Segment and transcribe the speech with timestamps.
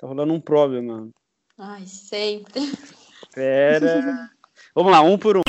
[0.00, 1.10] Tá rolando um problema.
[1.58, 2.72] Ai, sempre.
[3.34, 4.30] Pera.
[4.74, 5.42] Vamos lá, um por um.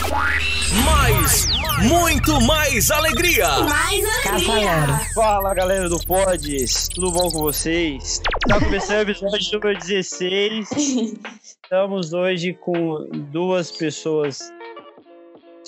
[0.83, 1.47] Mais,
[1.87, 3.47] muito mais alegria.
[3.59, 4.99] Mais alegria.
[5.15, 8.21] Fala galera do Pods, tudo bom com vocês?
[8.45, 10.69] Tá começando o episódio número 16.
[11.41, 14.51] Estamos hoje com duas pessoas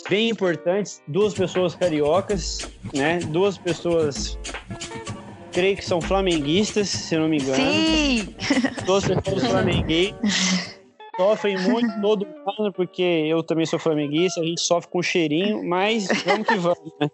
[0.09, 3.19] bem importantes, duas pessoas cariocas, né?
[3.19, 4.37] Duas pessoas,
[5.53, 7.55] creio que são flamenguistas, se eu não me engano.
[7.55, 8.35] Sim!
[8.75, 9.05] Pessoas
[9.49, 10.73] flamenguistas.
[11.15, 12.25] Sofrem muito todo
[12.59, 16.91] ano, porque eu também sou flamenguista, a gente sofre com cheirinho, mas vamos que vamos,
[16.99, 17.07] né?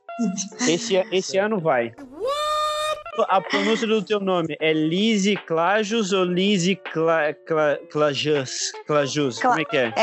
[0.69, 1.91] Esse, esse ano vai.
[3.27, 8.71] A pronúncia do teu nome é Lise Clajus ou Lise Cla, Cla, Clajus?
[8.87, 9.93] Clajus, Cla- como é que é?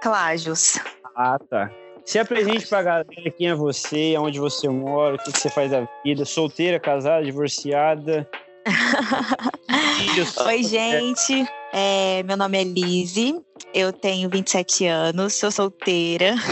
[0.00, 0.78] Clágios.
[1.16, 1.68] Ah, tá.
[2.10, 3.06] Se apresente pra galera
[3.38, 7.24] quem é você, onde você mora, o que, que você faz da vida, solteira, casada,
[7.24, 8.28] divorciada.
[10.44, 11.46] Oi, gente.
[11.72, 13.40] É, meu nome é Lise.
[13.72, 16.34] Eu tenho 27 anos, sou solteira.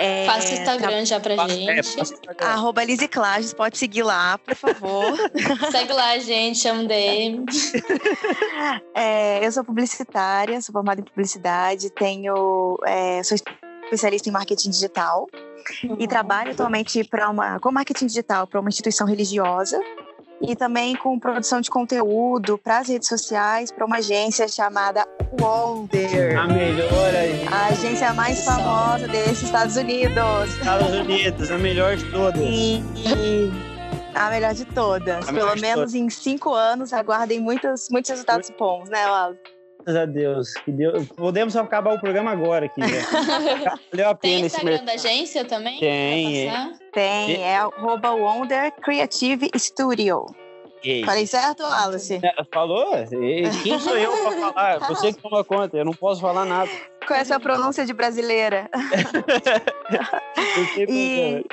[0.00, 1.70] É, Passa o Instagram já pra Passa- gente.
[2.40, 2.44] é.
[2.44, 5.18] Arroba Lise Clages, pode seguir lá, por favor.
[5.72, 7.44] Segue lá, gente, chama DM.
[8.94, 13.34] É, eu sou publicitária, sou formada em publicidade, tenho, é, sou
[13.88, 15.26] especialista em marketing digital
[15.98, 19.80] e trabalho atualmente para uma com marketing digital para uma instituição religiosa
[20.40, 25.04] e também com produção de conteúdo para as redes sociais para uma agência chamada
[25.40, 26.38] Wonder.
[26.38, 27.46] A melhor aí.
[27.48, 30.54] A agência mais famosa desses Estados Unidos.
[30.58, 32.40] Estados Unidos, a melhor de todas.
[32.40, 32.82] E
[34.14, 35.28] a melhor de todas.
[35.28, 39.57] A Pelo menos em cinco anos, aguardem muitos, muitos resultados bons, né, Wallace?
[39.88, 40.52] Graças a Deus.
[40.52, 41.08] Que Deus.
[41.08, 42.86] Podemos acabar o programa agora aqui, né?
[43.90, 44.86] Valeu a Tem pena esse Instagram mercado.
[44.86, 45.80] da agência também?
[45.80, 46.72] Tem, passar?
[46.92, 50.26] Tem, é arroba Wonder Creative Studio.
[50.84, 51.04] Ei.
[51.04, 52.20] Falei certo, Wallace?
[52.22, 52.92] É, Falou?
[53.62, 54.78] Quem sou eu pra falar?
[54.88, 56.70] Você que toma conta, eu não posso falar nada.
[57.06, 58.68] Com essa pronúncia de brasileira.
[60.58, 61.44] Eu sei E-.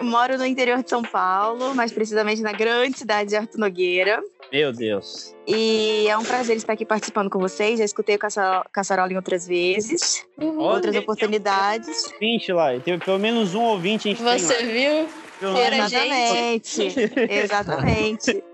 [0.00, 4.20] Moro no interior de São Paulo, mais precisamente na grande cidade de Arthur Nogueira.
[4.52, 5.34] Meu Deus.
[5.46, 7.78] E é um prazer estar aqui participando com vocês.
[7.78, 10.58] Já escutei o Caça- Caçarola em outras vezes, Uhum.
[10.58, 12.06] Olha, outras tem oportunidades.
[12.08, 12.78] um ouvinte lá.
[12.80, 14.60] Tem pelo menos um ouvinte tem Você lá.
[14.72, 15.08] viu?
[15.40, 16.82] Pelo Exatamente.
[17.30, 18.44] Exatamente.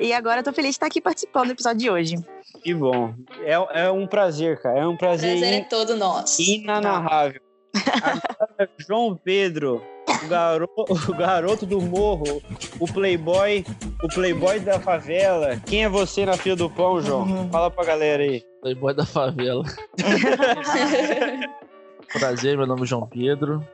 [0.00, 2.16] E agora eu tô feliz de estar aqui participando do episódio de hoje.
[2.62, 3.14] Que bom.
[3.44, 4.80] É, é um prazer, cara.
[4.80, 6.40] É um O prazer, prazer é in- todo nosso.
[6.42, 7.40] inanarrável.
[8.40, 9.82] Agora, João Pedro,
[10.24, 12.42] o garoto, o garoto do morro,
[12.80, 13.64] o playboy,
[14.02, 15.56] o playboy da favela.
[15.66, 17.22] Quem é você na fila do pão, João?
[17.22, 17.50] Uhum.
[17.50, 18.42] Fala pra galera aí.
[18.62, 19.62] Playboy da favela.
[22.12, 23.66] Prazer, meu nome é João Pedro.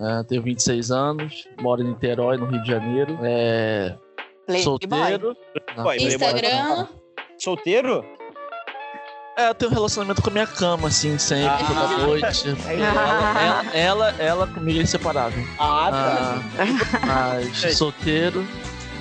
[0.00, 3.18] é, tenho 26 anos, moro em Niterói, no Rio de Janeiro.
[3.22, 3.94] É,
[4.46, 4.64] Playboy.
[4.64, 5.36] solteiro.
[5.76, 5.94] Não.
[5.94, 6.86] Instagram,
[7.38, 8.04] Solteiro?
[9.38, 11.68] É, eu tenho um relacionamento com a minha cama, assim, sempre, Ah.
[11.68, 12.48] toda noite.
[12.68, 15.44] Ela, ela, ela, ela comigo é inseparável.
[15.60, 16.40] Ah,
[17.08, 18.44] Ah, mas solteiro.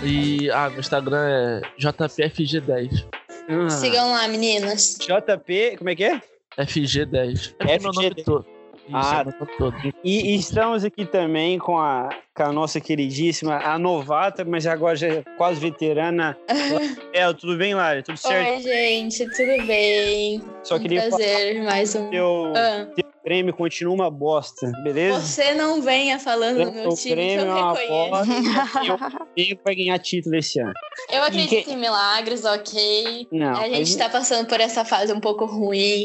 [0.04, 3.04] E ah, meu Instagram é JPFG10.
[3.50, 3.70] Ah.
[3.72, 4.96] sigam lá, meninas.
[5.00, 6.22] JP, como é que é?
[6.60, 7.56] FG10.
[7.60, 8.24] É meu nome FG10.
[8.24, 8.46] todo.
[8.88, 9.26] Isso, Ah.
[9.28, 9.92] é.
[10.04, 14.96] E, e estamos aqui também com a, com a nossa queridíssima, a novata, mas agora
[14.96, 16.38] já é quase veterana.
[17.14, 18.04] É, tudo bem, Lara?
[18.04, 18.58] Tudo certo?
[18.58, 20.40] Oi, gente, tudo bem?
[20.64, 22.06] Só queria falar prazer, mais um.
[22.06, 25.20] que teu, Ah, teu prêmio continua uma bosta, beleza?
[25.20, 28.10] você não venha falando do meu o time que prêmio eu é uma reconheço.
[28.12, 29.26] bosta.
[29.36, 30.74] Quem vai ganhar título esse ano?
[31.12, 33.28] Eu acredito Ninguém- em milagres, ok.
[33.32, 36.04] Não, a gente mas- tá passando por essa fase um pouco ruim,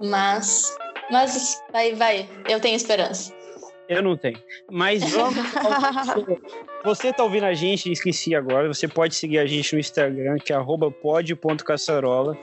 [0.00, 0.76] mas.
[1.10, 2.28] Mas vai, vai.
[2.48, 3.32] Eu tenho esperança.
[3.88, 4.38] eu não tenho.
[4.70, 5.44] Mas vamos.
[6.84, 8.68] você tá ouvindo a gente, esqueci agora.
[8.68, 10.56] Você pode seguir a gente no Instagram, que é
[11.02, 12.36] pod.caçarola.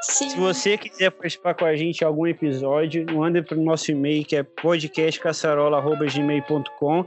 [0.00, 0.30] Sim.
[0.30, 4.24] Se você quiser participar com a gente em algum episódio, manda para o nosso e-mail
[4.24, 7.04] que é podcastcaçarola.gmail.com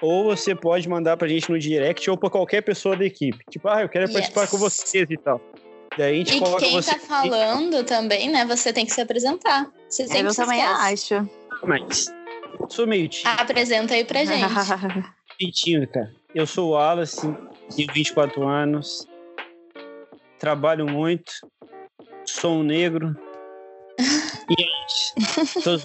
[0.00, 3.38] ou você pode mandar para a gente no direct ou para qualquer pessoa da equipe.
[3.50, 4.50] Tipo, ah, eu quero participar Yes.
[4.50, 5.40] com vocês e tal.
[5.96, 6.90] Daí a gente E coloca quem você.
[6.92, 8.44] tá falando também, né?
[8.46, 9.70] Você tem que se apresentar.
[9.88, 11.14] Você sempre Eu se também esquece.
[11.14, 11.30] acho.
[11.66, 12.06] Mas
[12.68, 14.44] sou meio tímido, Apresenta aí pra gente.
[15.40, 16.12] meio tímido, cara.
[16.34, 17.20] Eu sou o Wallace,
[17.76, 19.06] tenho 24 anos,
[20.38, 21.32] trabalho muito,
[22.26, 23.14] sou um negro.
[24.50, 25.62] E é.
[25.62, 25.78] Tô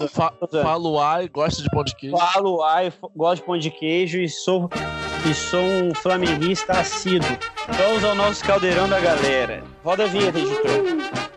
[0.62, 2.14] falo ai, gosto de pão de queijo.
[2.18, 4.68] Falo, ai, f- gosto de pão de queijo e sou,
[5.28, 7.36] e sou um flamenguista assíduo.
[7.68, 9.62] Vamos ao nosso caldeirão da galera.
[9.84, 11.30] Roda a vinheta, editor.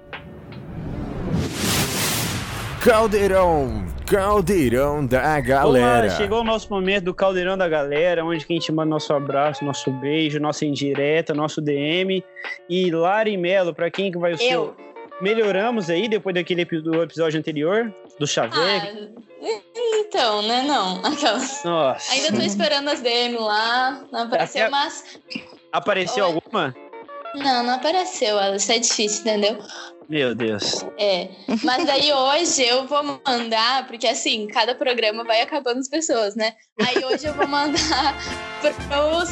[2.82, 6.10] Caldeirão, caldeirão da galera.
[6.10, 9.64] chegou o nosso momento do caldeirão da galera, onde que a gente manda nosso abraço,
[9.66, 12.24] nosso beijo, nossa indireta, nosso DM.
[12.70, 14.48] E Lari Melo, pra quem que vai o seu...
[14.50, 14.76] Eu.
[15.22, 19.14] melhoramos aí depois daquele do episódio anterior, do Chaveco.
[19.42, 19.62] Ah,
[20.14, 20.62] então, né?
[20.68, 21.00] Não.
[21.04, 21.64] Aquelas.
[21.64, 22.12] Nossa.
[22.14, 24.02] Ainda tô esperando as DM lá.
[24.12, 25.04] Não apareceu, Até- mas.
[25.72, 26.34] Apareceu Oi.
[26.34, 26.76] alguma?
[27.36, 28.72] Não, não apareceu, Alice.
[28.72, 29.58] É difícil, entendeu?
[30.08, 30.86] Meu Deus.
[31.00, 31.30] É.
[31.64, 36.54] Mas daí hoje eu vou mandar, porque assim, cada programa vai acabando as pessoas, né?
[36.86, 38.16] Aí hoje eu vou mandar
[38.62, 39.30] pros,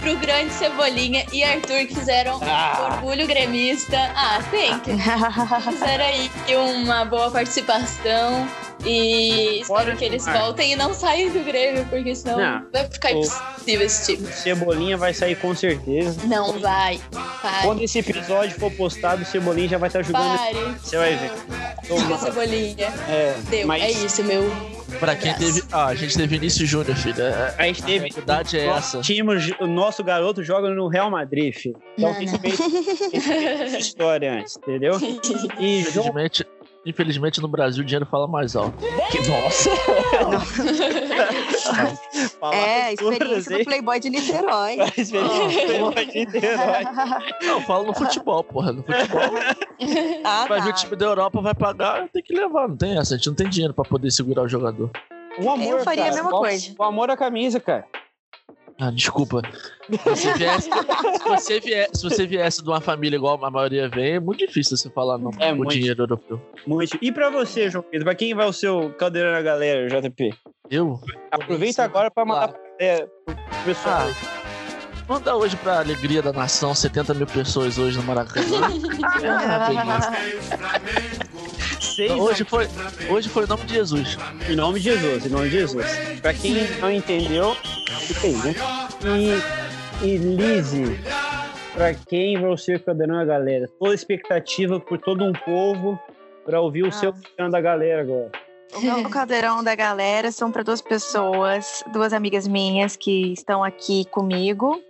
[0.00, 2.94] pro grande Cebolinha e Arthur que fizeram Ah.
[2.94, 3.96] orgulho gremista.
[4.16, 4.90] Ah, tem que.
[5.70, 8.48] Fizeram aí uma boa participação.
[8.86, 10.40] E espero que eles demais.
[10.40, 12.66] voltem e não saiam do Grêmio, porque senão Não.
[12.72, 14.26] vai ficar impossível esse time.
[14.32, 16.26] Cebolinha vai sair com certeza.
[16.26, 17.00] Não vai.
[17.42, 17.62] Pare.
[17.66, 20.36] Quando esse episódio for postado, o Cebolinha já vai estar jogando.
[20.38, 20.54] Pare.
[20.82, 21.30] Você vai ver.
[21.82, 22.86] Fica Cebolinha.
[23.08, 23.66] É, Deu.
[23.66, 24.42] mas É isso, meu.
[25.00, 25.54] Pra quem Abraço.
[25.54, 25.66] teve.
[25.72, 27.20] Ah, a gente teve Vinícius Júnior, filho.
[27.20, 28.10] É- a gente A teve.
[28.10, 29.00] verdade é essa.
[29.00, 29.28] Time,
[29.60, 31.76] o nosso garoto joga no Real Madrid, filho.
[31.98, 32.38] Então Não, tem não.
[32.38, 32.48] que
[33.18, 34.94] ver história antes, entendeu?
[35.58, 36.12] E João.
[36.86, 38.76] Infelizmente, no Brasil o dinheiro fala mais alto.
[39.28, 39.70] Nossa!
[42.52, 43.64] É, experiência do?
[43.64, 44.76] Playboy de Niterói.
[44.96, 46.84] Experiência do Playboy de Niterói.
[47.42, 48.72] Não, eu falo no futebol, porra.
[48.72, 49.20] No futebol,
[50.24, 50.76] ah, vai vir o tá.
[50.78, 52.68] time da Europa, vai pagar, tem que levar.
[52.68, 53.14] Não tem essa.
[53.14, 54.90] A gente não tem dinheiro pra poder segurar o jogador.
[55.38, 56.74] O amor, Eu faria a cara, mesma o- coisa.
[56.78, 57.86] O amor à camisa, cara.
[58.80, 59.40] Ah, desculpa.
[59.88, 63.88] Se você, viesse, se, você vier- se você viesse de uma família igual a maioria
[63.88, 65.70] vem, é muito difícil você falar não É com muito.
[65.72, 66.40] dinheiro europeu.
[66.66, 66.98] Muito.
[67.00, 68.04] E pra você, João Pedro?
[68.04, 70.34] Pra quem vai o seu caldeirão na galera, JP?
[70.70, 70.98] Eu?
[71.30, 74.08] Aproveita Sim, agora pra mandar é, pro pessoal.
[74.08, 74.44] Ah,
[75.06, 78.42] Mandar hoje pra alegria da nação, 70 mil pessoas hoje no Maracanã.
[81.84, 82.66] Seis Então, hoje, foi,
[83.10, 84.16] hoje foi em nome de Jesus.
[84.48, 85.86] Em nome de Jesus, em nome de Jesus.
[86.20, 87.54] Pra quem não entendeu,
[88.00, 88.54] fica aí, né?
[90.02, 90.98] E, e Lizzie,
[91.74, 93.68] pra quem vai ser o caldeirão da galera?
[93.78, 95.98] Toda expectativa por todo um povo
[96.44, 96.92] pra ouvir o Ah.
[96.92, 98.32] seu caldeirão da galera agora.
[98.74, 104.04] O meu caldeirão da galera são para duas pessoas, duas amigas minhas que estão aqui
[104.06, 104.80] comigo.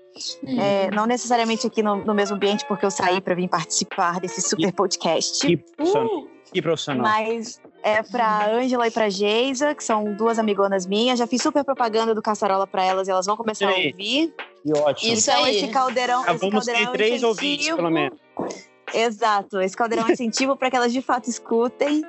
[0.46, 4.41] É, não necessariamente aqui no, no mesmo ambiente, porque eu saí para vir participar desse
[4.41, 5.44] super podcast.
[5.44, 6.29] Que profissional.
[6.55, 7.03] Que profissional.
[7.03, 11.19] Mas é pra Ângela e pra Geisa, que são duas amigonas minhas.
[11.19, 14.33] Já fiz super propaganda do Caçarola pra elas e elas vão começar a ouvir.
[14.62, 15.12] Que ótimo.
[15.12, 15.56] Isso então, aí.
[15.56, 16.23] esse caldeirão.
[16.27, 18.19] Ah, esse vamos caldeirão ter é três incentivo- ouvintes, pelo menos.
[18.95, 19.61] Exato.
[19.61, 22.03] Esse caldeirão é um incentivo para que elas de fato escutem.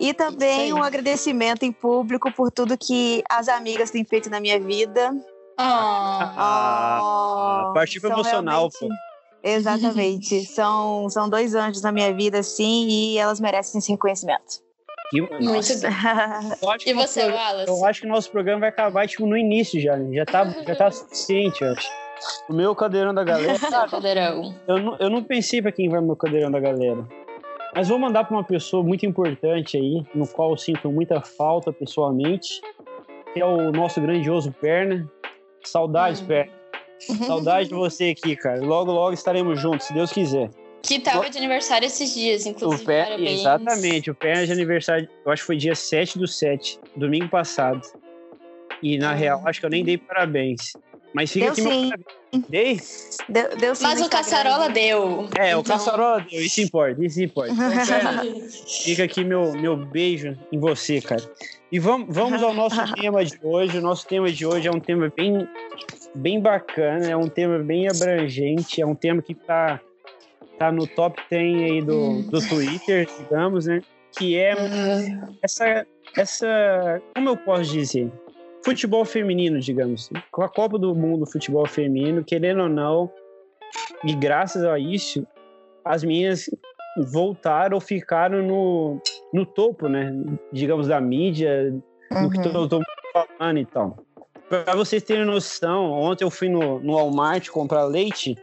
[0.00, 4.58] E também um agradecimento em público por tudo que as amigas têm feito na minha
[4.60, 5.12] vida.
[5.56, 8.88] Ah, Ah, Oh, partiu pro são emocional, pô.
[9.44, 10.44] Exatamente.
[10.52, 14.64] são, são dois anjos na minha vida, sim, e elas merecem esse reconhecimento.
[15.10, 15.90] Que- muito Nossa, bem.
[16.86, 17.68] E você, Wallace?
[17.70, 19.96] Eu acho que o nosso programa vai acabar tipo, no início já.
[19.96, 20.16] né?
[20.16, 21.88] Já tá, já tá suficiente, eu acho.
[22.48, 23.54] O meu cadeirão da galera.
[23.58, 24.54] Seu caldeirão.
[24.66, 27.06] Eu não, eu não pensei pra quem vai no meu cadeirão da galera.
[27.76, 31.72] Mas vou mandar pra uma pessoa muito importante aí, no qual eu sinto muita falta
[31.72, 32.60] pessoalmente,
[33.34, 35.06] que é o nosso grandioso Perna.
[35.62, 36.26] Saudades, Hum.
[36.26, 36.52] Perna.
[36.98, 38.60] Saudade de você aqui, cara.
[38.60, 40.50] Logo, logo estaremos juntos, se Deus quiser.
[40.82, 42.84] Que tava de aniversário esses dias, O inclusive.
[42.84, 43.40] Perna, Parabéns.
[43.40, 47.80] exatamente, o Perna de aniversário, eu acho que foi dia 7 do 7, domingo passado.
[48.82, 49.14] E na Ah.
[49.14, 50.72] real, acho que eu nem dei parabéns.
[51.14, 51.90] Mas fica Deu aqui meu sim.
[51.90, 52.46] parabéns.
[52.48, 52.80] Dei?
[53.28, 54.10] Deu, deu sim Mas o.
[54.10, 55.28] Caçarola deu.
[55.38, 57.52] É, o Então- Caçarola deu, isso importa, isso importa.
[57.52, 58.40] Então,
[58.84, 61.22] Fica aqui meu, meu beijo em você, cara.
[61.70, 63.78] E vamos, vamos ao nosso tema de hoje.
[63.78, 65.48] O nosso tema de hoje é um tema bem,
[66.14, 69.80] bem bacana, é um tema bem abrangente, é um tema que tá,
[70.58, 73.80] tá no top 10 aí do, do Twitter, digamos, né?
[74.16, 77.02] Que é Ah, essa, essa.
[77.14, 78.10] Como eu posso dizer?
[78.64, 80.08] Futebol feminino, digamos.
[80.30, 83.10] Com a Copa do Mundo Futebol Feminino, querendo ou não,
[84.04, 85.26] e graças a isso,
[85.84, 86.48] as minhas
[87.08, 89.00] voltaram ou ficaram no,
[89.34, 90.12] no topo, né?
[90.52, 91.72] Digamos, da mídia,
[92.22, 92.52] no que Uhum.
[92.52, 93.98] todo mundo tá falando e tal.
[94.48, 98.36] Pra vocês terem noção, ontem eu fui no, no Walmart comprar leite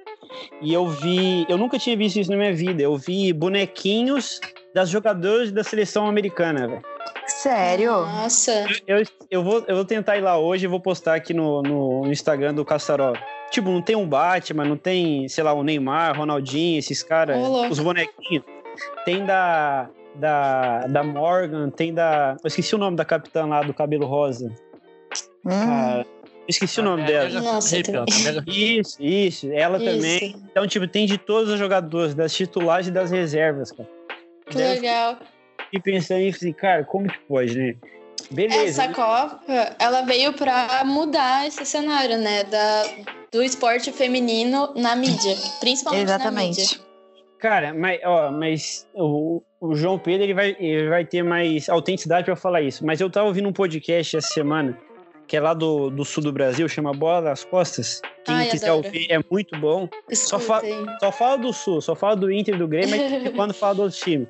[0.62, 1.46] e eu vi.
[1.48, 2.82] Eu nunca tinha visto isso na minha vida.
[2.82, 4.40] Eu vi bonequinhos
[4.74, 6.82] das jogadoras da seleção americana, velho.
[7.28, 7.92] Sério?
[7.92, 8.66] Nossa.
[8.88, 12.12] Eu, eu, vou, eu vou tentar ir lá hoje e vou postar aqui no, no
[12.12, 13.16] Instagram do Caçarol.
[13.52, 17.38] Tipo, não tem um Batman, não tem, sei lá, o Neymar, Ronaldinho, esses caras,
[17.70, 18.46] os bonequinhos.
[19.04, 22.38] Tem da, da, da Morgan, tem da.
[22.44, 24.54] Eu esqueci o nome da capitã lá do cabelo rosa.
[25.46, 25.50] Hum.
[25.50, 26.06] Cara,
[26.48, 27.30] esqueci o nome dela.
[27.42, 27.78] Nossa,
[28.48, 29.52] Isso, isso.
[29.52, 30.32] Ela também.
[30.32, 30.44] Isso.
[30.52, 33.90] Então, tipo, tem de todos os jogadores, das titulares e das reservas, cara.
[34.50, 35.18] Que eu legal.
[35.66, 37.76] fiquei pensando e falei, cara, como que pode, né?
[38.30, 38.84] Beleza.
[38.84, 42.44] Essa Copa, ela veio pra mudar esse cenário, né?
[42.44, 42.84] Da,
[43.32, 45.36] do esporte feminino na mídia.
[45.60, 46.62] Principalmente na mídia.
[46.62, 46.82] Exatamente.
[47.40, 52.26] Cara, mas, ó, mas o, o João Pedro ele vai, ele vai ter mais autenticidade
[52.26, 52.86] para falar isso.
[52.86, 54.78] Mas eu tava ouvindo um podcast essa semana,
[55.32, 58.02] que é lá do, do sul do Brasil, chama Bola das Costas.
[58.26, 58.86] Quem Ai, quiser adoro.
[58.86, 59.88] ouvir é muito bom.
[60.12, 60.62] Só fa-.
[61.00, 63.84] Só fala do sul, só fala do Inter e do Grêmio, mas quando fala do
[63.84, 64.28] outro time.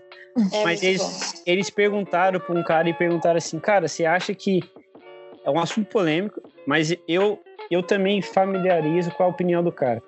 [0.53, 1.41] É Mas eles, bom.
[1.47, 4.63] eles perguntaram para um cara e perguntaram assim, cara, você acha que
[5.43, 7.39] é um assunto polêmico, mas eu
[7.71, 10.03] eu também familiarizo com a opinião do cara.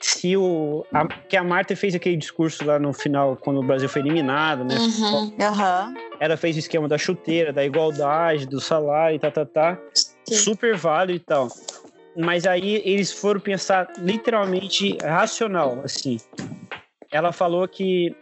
[0.00, 3.88] Se o a, que a Marta fez aquele discurso lá no final quando o Brasil
[3.88, 4.74] foi eliminado, né?
[4.76, 5.36] Uhum.
[5.40, 5.94] Aham.
[6.18, 9.78] Ela fez o esquema da chuteira, da igualdade, do salário, e tá, tá, tá.
[10.32, 10.44] Sim.
[10.44, 11.48] Super válido e tal.
[12.16, 16.18] Mas aí eles foram pensar literalmente racional, assim.
[17.10, 18.14] Ela falou que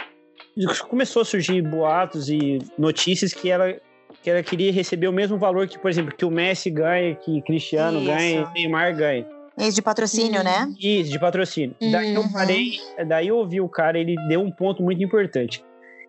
[0.88, 3.75] começou a surgir boatos e notícias que ela
[4.23, 7.40] que ela queria receber o mesmo valor que, por exemplo, que o Messi ganha, que
[7.40, 8.07] Cristiano Isso.
[8.07, 9.26] ganha, Neymar ganha.
[9.57, 10.71] Esse de patrocínio, né?
[10.79, 11.75] Isso, de patrocínio.
[11.81, 12.33] Daí eu Uhum.
[12.33, 12.73] parei,
[13.09, 15.64] daí eu ouvi o cara, ele deu um ponto muito importante.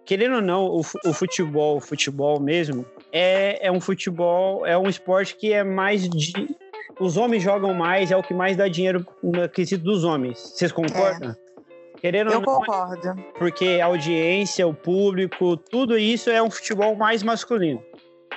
[0.06, 5.36] Querendo ou não, o futebol, o futebol mesmo, é, é um futebol, é um esporte
[5.36, 6.34] que é mais de.
[7.00, 10.38] Os homens jogam mais, é o que mais dá dinheiro no quesito dos homens.
[10.40, 11.36] Vocês concordam?
[12.00, 13.16] Querendo ou Eu não, concordo.
[13.38, 17.82] porque a audiência, o público, tudo isso é um futebol mais masculino.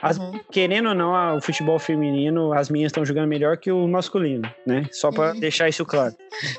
[0.02, 0.38] As- Uhum.
[0.50, 4.86] Querendo ou não, o futebol feminino, as minhas estão jogando melhor que o masculino, né?
[4.92, 5.40] Só para Uhum.
[5.40, 6.14] deixar isso claro.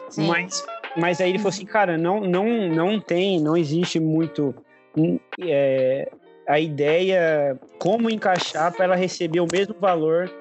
[0.10, 0.26] Sim.
[0.28, 0.66] Mas,
[0.98, 4.56] mas aí ele falou assim, cara, não, não, não tem, não existe muito
[4.98, 6.10] hum, é,
[6.48, 10.32] a ideia como encaixar para ela receber o mesmo valor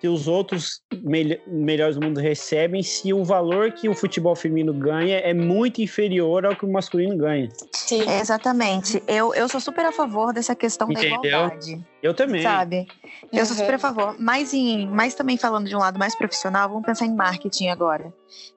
[0.00, 4.72] que os outros mel- melhores do mundo recebem, se o valor que o futebol feminino
[4.72, 7.50] ganha é muito inferior ao que o masculino ganha.
[7.74, 8.08] Sim.
[8.08, 9.02] Exatamente.
[9.06, 11.20] Eu, eu sou super a favor dessa questão Entendeu?
[11.20, 11.84] da igualdade.
[12.02, 12.40] Eu também.
[12.40, 12.86] Sabe?
[13.30, 13.62] Eu sou Uhum.
[13.62, 14.16] super a favor.
[14.18, 18.10] Mas, em, mas também falando de um lado mais profissional, vamos pensar em marketing agora.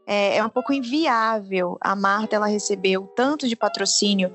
[0.08, 4.34] É, é um pouco inviável a Marta ela receber o tanto de patrocínio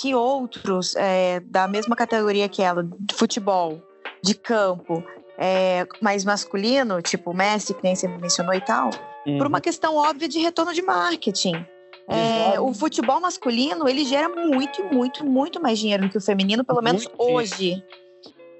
[0.00, 3.82] que outros é, da mesma categoria que ela, de futebol,
[4.22, 5.04] de campo,
[5.36, 8.90] é, mais masculino, tipo Messi, que nem você mencionou e tal,
[9.26, 9.36] Uhum.
[9.36, 11.66] por uma questão óbvia de retorno de marketing.
[12.08, 16.64] É, o futebol masculino ele gera muito, muito, muito mais dinheiro do que o feminino,
[16.64, 17.22] pelo menos Muito.
[17.22, 17.84] hoje.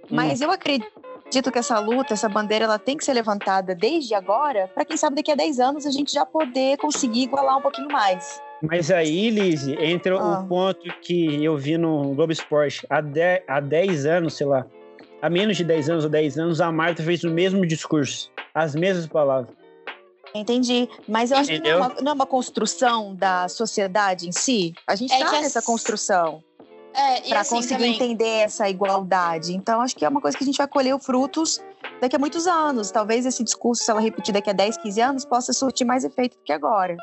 [0.09, 4.71] Mas eu acredito que essa luta, essa bandeira, ela tem que ser levantada desde agora,
[4.73, 7.89] para quem sabe daqui a 10 anos a gente já poder conseguir igualar um pouquinho
[7.91, 8.41] mais.
[8.63, 10.41] Mas aí, Lizzie, entra Ah.
[10.41, 12.87] o ponto que eu vi no Globo Esporte.
[12.91, 14.67] Há 10, há 10 anos, sei lá,
[15.23, 18.31] há menos de 10 anos ou 10 anos, a Marta fez o mesmo discurso.
[18.55, 19.55] As mesmas palavras.
[20.35, 20.89] Entendi.
[21.09, 21.87] Mas eu acho que não é, Entendeu?
[21.91, 24.75] uma, não é uma construção da sociedade em si.
[24.87, 26.43] A gente É está que as- nessa construção
[26.95, 27.95] É, para assim conseguir também.
[27.95, 29.55] entender essa igualdade.
[29.57, 31.61] Então, acho que é uma coisa que a gente vai colher os frutos
[32.01, 32.91] daqui a muitos anos.
[32.93, 36.37] Talvez esse discurso, se ela repetir daqui a 10, 15 anos, possa surtir mais efeito
[36.37, 36.97] do que agora.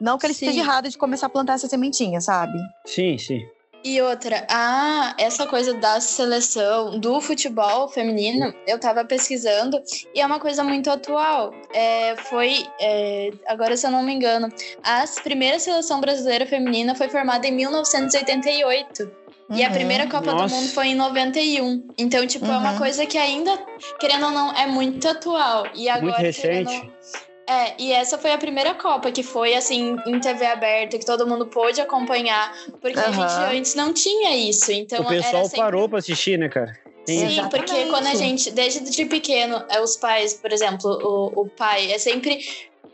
[0.00, 0.46] Não que ele Sim.
[0.46, 2.58] esteja errado de começar a plantar essa sementinha, sabe?
[2.86, 3.40] Sim, sim.
[3.84, 9.80] E outra, ah, essa coisa da seleção do futebol feminino, eu tava pesquisando
[10.12, 11.52] e é uma coisa muito atual.
[11.72, 14.48] É, foi, é, agora se eu não me engano,
[14.82, 19.10] a primeira seleção brasileira feminina foi formada em 1988.
[19.50, 19.72] E a Uhum.
[19.74, 20.54] primeira Copa Nossa.
[20.54, 21.88] do Mundo foi em 91.
[21.96, 22.78] Então, tipo, é uma Uhum.
[22.78, 23.56] coisa que ainda,
[23.98, 25.66] querendo ou não, é muito atual.
[25.74, 26.86] E agora, Muito querendo recente.
[26.86, 31.06] ou- é, e essa foi a primeira Copa que foi assim em TV aberta, que
[31.06, 33.28] todo mundo pôde acompanhar, porque a Aham.
[33.28, 34.70] gente antes não tinha isso.
[34.70, 35.60] Então o pessoal era sempre...
[35.60, 36.78] parou pra assistir, né, cara?
[37.06, 37.50] Sim, Exatamente.
[37.50, 41.90] porque quando a gente, desde de pequeno, é, os pais, por exemplo, o, o pai
[41.90, 42.38] é sempre.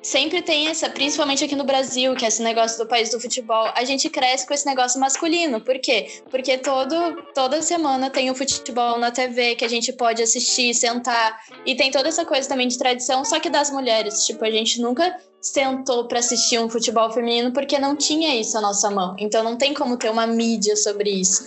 [0.04, 3.70] Sempre tem essa, principalmente aqui no Brasil, que é esse negócio do país do futebol,
[3.74, 5.62] a gente cresce com esse negócio masculino.
[5.62, 6.20] Por quê?
[6.30, 11.40] Porque todo, toda semana tem o futebol na TV que a gente pode assistir, sentar.
[11.64, 14.26] E tem toda essa coisa também de tradição, só que das mulheres.
[14.26, 18.60] Tipo, a gente nunca sentou pra assistir um futebol feminino porque não tinha isso à
[18.60, 19.16] nossa mão.
[19.18, 21.46] Então não tem como ter uma mídia sobre isso.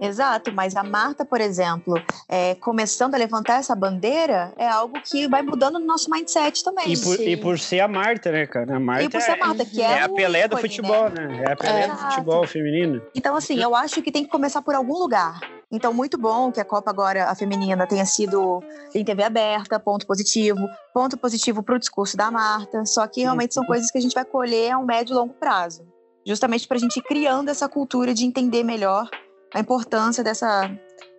[0.00, 1.94] Exato, mas a Marta, por exemplo,
[2.26, 6.92] é, começando a levantar essa bandeira, é algo que vai mudando no nosso mindset também.
[6.92, 7.28] E por, Sim.
[7.28, 8.76] e por ser a Marta, né, cara?
[8.76, 11.10] A Marta E por ser a Marta, que é, é, a o Pelé do futebol,
[11.10, 11.26] né?
[11.26, 11.44] né?
[11.46, 12.14] É a Pelé do Exato.
[12.14, 13.02] futebol feminino.
[13.14, 15.38] Então, assim, eu acho que tem que começar por algum lugar.
[15.70, 18.60] Então, muito bom que a Copa agora, a feminina, tenha sido
[18.94, 20.60] em TV aberta, ponto positivo.
[20.94, 22.86] Ponto positivo para o discurso da Marta.
[22.86, 25.34] Só que realmente são coisas que a gente vai colher a um médio e longo
[25.34, 25.86] prazo.
[26.26, 29.08] Justamente para a gente ir criando essa cultura de entender melhor
[29.54, 30.70] a importância dessa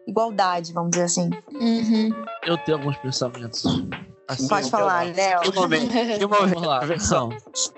[0.07, 1.29] igualdade, vamos dizer assim.
[1.53, 2.09] Uhum.
[2.45, 3.63] Eu tenho alguns pensamentos.
[4.27, 5.41] Assim, Pode falar, Léo.
[5.41, 5.89] Que momento.
[5.91, 7.29] Que Vamos lá, não.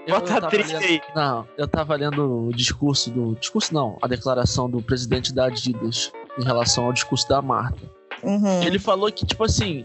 [0.06, 1.02] Eu, Bota eu trilha lendo- aí.
[1.16, 3.34] Não, eu tava lendo o discurso do.
[3.36, 7.82] Discurso não, a declaração do presidente da Adidas em relação ao discurso da Marta.
[8.22, 8.62] Uhum.
[8.62, 9.84] Ele falou que, tipo assim,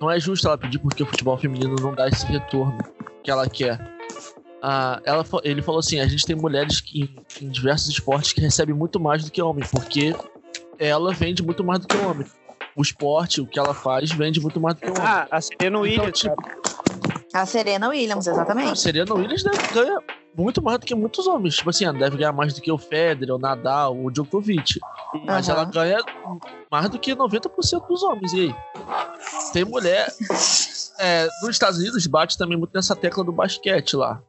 [0.00, 2.78] não é justo ela pedir porque o futebol feminino não dá esse retorno
[3.24, 3.95] que ela quer.
[4.62, 7.02] Ah, ela, ele falou assim: a gente tem mulheres que,
[7.40, 10.14] em, em diversos esportes que recebem muito mais do que homem, porque
[10.78, 12.26] ela vende muito mais do que o homem.
[12.74, 15.02] O esporte, o que ela faz, vende muito mais do que o homem.
[15.06, 16.36] Ah, a Serena Então, Williams, tipo.
[17.32, 18.80] A Serena Williams, A exatamente.
[18.80, 19.98] Serena Williams deve ganhar
[20.36, 21.56] muito mais do que muitos homens.
[21.56, 24.78] Tipo assim, ela deve ganhar mais do que o Federer, o Nadal, o Djokovic.
[25.24, 25.58] Mas Aham.
[25.60, 25.98] ela ganha
[26.70, 28.32] mais do que 90% dos homens.
[28.34, 28.54] E aí?
[29.52, 30.12] Tem mulher.
[30.98, 34.20] É, nos Estados Unidos bate também muito nessa tecla do basquete lá.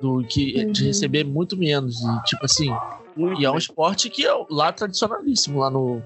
[0.00, 0.86] Do que de Uhum.
[0.88, 2.00] receber muito menos.
[2.02, 2.70] E tipo assim.
[3.16, 6.00] Muito E é um esporte que é lá tradicionalíssimo lá no,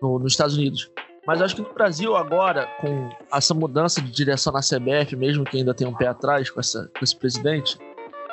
[0.00, 0.90] no- nos Estados Unidos.
[1.26, 5.42] Mas eu acho que no Brasil agora, com essa mudança de direção na CBF, mesmo
[5.44, 7.78] que ainda tenha um pé atrás com, essa, com esse presidente,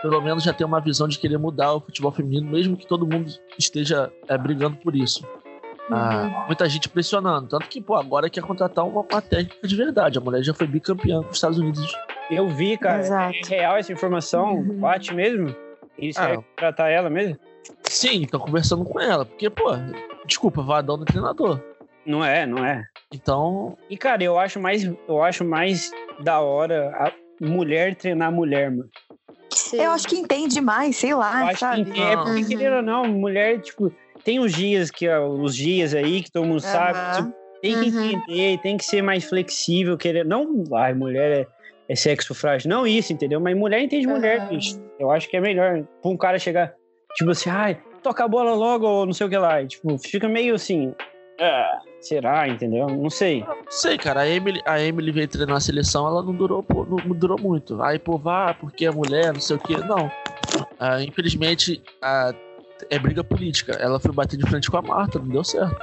[0.01, 3.07] pelo menos já tem uma visão de querer mudar o futebol feminino, mesmo que todo
[3.07, 5.25] mundo esteja é, brigando por isso.
[5.89, 7.47] Ah, muita gente pressionando.
[7.47, 10.17] Tanto que, pô, agora quer contratar uma, uma técnica de verdade.
[10.17, 11.91] A mulher já foi bicampeã com os Estados Unidos.
[12.31, 12.99] Eu vi, cara.
[12.99, 13.35] Exato.
[13.51, 14.55] É real essa informação?
[14.55, 14.79] Uhum.
[14.79, 15.53] Bate mesmo?
[15.97, 16.31] Isso Ah.
[16.33, 17.37] é tratar ela mesmo?
[17.83, 19.25] Sim, tô conversando com ela.
[19.25, 19.71] Porque, pô,
[20.25, 21.59] desculpa, vadão do treinador.
[22.05, 22.83] Não é, não é.
[23.13, 25.91] Então, E, cara, eu acho mais, eu acho mais
[26.23, 27.11] da hora a
[27.41, 28.89] mulher treinar mulher, mano.
[29.53, 29.81] Sim.
[29.81, 31.83] Eu acho que entende mais, sei Eu lá, acho sabe?
[31.85, 32.47] que é porque, Uhum.
[32.47, 33.91] querendo ou não, mulher, tipo,
[34.23, 37.11] tem os dias que ó, os dias aí que todo mundo sabe, Aham.
[37.15, 38.11] tipo, tem que Uhum.
[38.11, 41.47] entender, tem que ser mais flexível, querer não, ai, mulher é,
[41.91, 43.39] é sexo frágil, não isso, entendeu?
[43.39, 44.79] Mas mulher entende mulher, bicho.
[44.99, 46.73] Eu acho que é melhor pra um cara chegar,
[47.15, 49.97] tipo assim, ai, toca a bola logo ou não sei o que lá, e, tipo,
[49.97, 50.93] fica meio assim,
[51.39, 52.87] ah, será, entendeu?
[52.87, 53.41] Não sei.
[53.41, 54.21] Não sei, cara.
[54.21, 57.39] A Emily, a Emily veio treinar a seleção, ela não durou, pô, não, não durou
[57.41, 57.81] muito.
[57.81, 59.75] Aí, pô, vá, porque é mulher, não sei o quê.
[59.77, 60.09] Não.
[60.79, 62.31] Ah, infelizmente, ah,
[62.89, 63.73] é briga política.
[63.73, 65.75] Ela foi bater de frente com a Marta, não deu certo.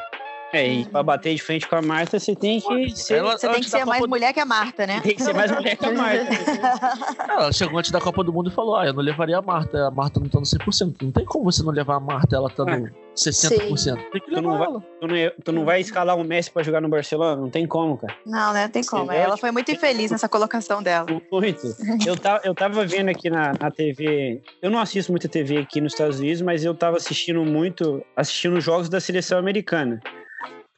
[0.53, 3.49] É, e pra bater de frente com a Marta, você tem que ser, Ela- Você
[3.49, 5.01] tem que ser mais Copa- mulher que a Marta, né?
[5.03, 6.27] tem que ser mais mulher que a Marta.
[7.29, 9.87] Ela chegou antes da Copa do Mundo e falou: Ah, eu não levaria a Marta.
[9.87, 10.95] A Marta não tá no 100%.
[11.03, 13.95] Não tem como você não levar a Marta, ela tá no 60%.
[14.11, 14.81] Tem que Tu não levar vai-.
[15.01, 15.15] Tu não,
[15.45, 17.41] tu não vai escalar o Messi pra jogar no Barcelona?
[17.41, 18.15] Não tem como, cara.
[18.25, 18.69] Não, né?
[18.69, 19.13] Tem como.
[19.13, 21.07] Ela foi muito infeliz nessa colocação dela.
[21.31, 21.77] Muito.
[22.07, 24.41] Eu tava, eu tava vendo aqui na, na TV.
[24.63, 28.03] Eu não assisto muita TV aqui nos Estados Unidos, mas eu tava assistindo muito.
[28.17, 30.01] assistindo os jogos da seleção americana.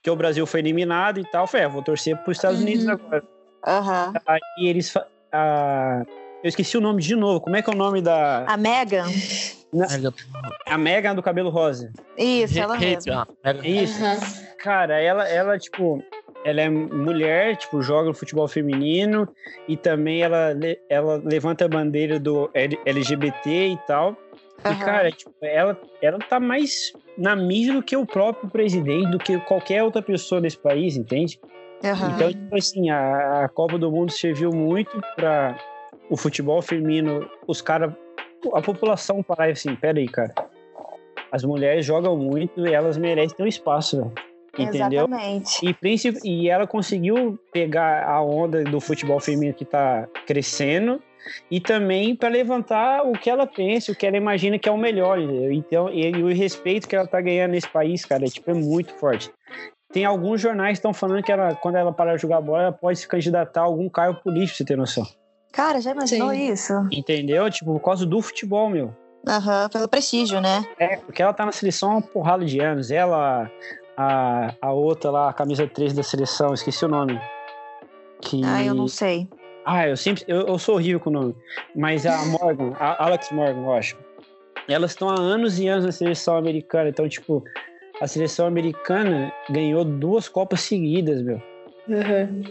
[0.00, 1.46] Porque o Brasil foi eliminado e tal.
[1.46, 2.64] Foi, é, vou torcer pros Estados Uhum.
[2.66, 3.22] Unidos agora.
[3.66, 4.12] Aham.
[4.26, 4.90] Aí eles.
[4.90, 6.02] fa- a-
[6.42, 7.38] eu esqueci o nome de novo.
[7.40, 8.44] Como é que é o nome da.
[8.46, 9.04] A Megan?
[9.72, 10.12] Mega,
[10.66, 11.92] A Megan do cabelo rosa.
[12.16, 13.28] Isso, ela mesma.
[13.44, 14.02] ah, Isso.
[14.02, 14.18] Aham.
[14.58, 16.02] Cara, ela, ela, tipo,
[16.44, 19.28] ela é mulher, tipo, joga no futebol feminino
[19.68, 20.52] e também ela,
[20.88, 24.16] ela levanta a bandeira do LGBT e tal.
[24.64, 24.78] E, Aham.
[24.84, 29.38] cara, tipo, ela, ela tá mais na mídia do que o próprio presidente, do que
[29.40, 31.38] qualquer outra pessoa desse país, entende?
[31.84, 32.12] Aham.
[32.14, 35.54] Então, tipo assim, a, a Copa do Mundo serviu muito para
[36.08, 37.92] o futebol feminino, os caras,
[38.54, 40.32] a população parar assim, peraí, cara,
[41.30, 44.12] as mulheres jogam muito e elas merecem ter um espaço, velho.
[44.58, 45.06] Entendeu?
[45.06, 45.76] Exatamente.
[46.24, 51.00] E, e ela conseguiu pegar a onda do futebol feminino que tá crescendo
[51.50, 54.78] e também para levantar o que ela pensa, o que ela imagina que é o
[54.78, 55.18] melhor.
[55.18, 55.52] entendeu?
[55.52, 58.54] Então, e, e o respeito que ela tá ganhando nesse país, cara, é, tipo, é
[58.54, 59.30] muito forte.
[59.92, 62.72] Tem alguns jornais que estão falando que ela, quando ela parar de jogar bola, ela
[62.72, 65.04] pode se candidatar a algum cargo político, você ter noção.
[65.52, 66.52] Cara, já imaginou Sim.
[66.52, 66.72] isso?
[66.92, 67.50] Entendeu?
[67.50, 68.94] Tipo, por causa do futebol, meu.
[69.26, 70.64] Aham, pelo prestígio, né?
[70.78, 72.90] É, porque ela tá na seleção há uma porrada de anos.
[72.90, 73.50] Ela,
[73.96, 77.20] a, a outra lá, a camisa 3 da seleção, esqueci o nome.
[78.22, 78.42] Que...
[78.44, 79.28] Ah, eu não sei.
[79.64, 80.24] Ah, eu sempre.
[80.26, 81.34] Eu, eu sou horrível com o nome.
[81.76, 83.96] Mas a Morgan, a Alex Morgan, eu acho.
[84.68, 86.88] Elas estão há anos e anos na seleção americana.
[86.90, 87.44] Então, tipo,
[88.00, 91.42] a seleção americana ganhou duas Copas seguidas, meu.
[91.88, 92.42] Uhum.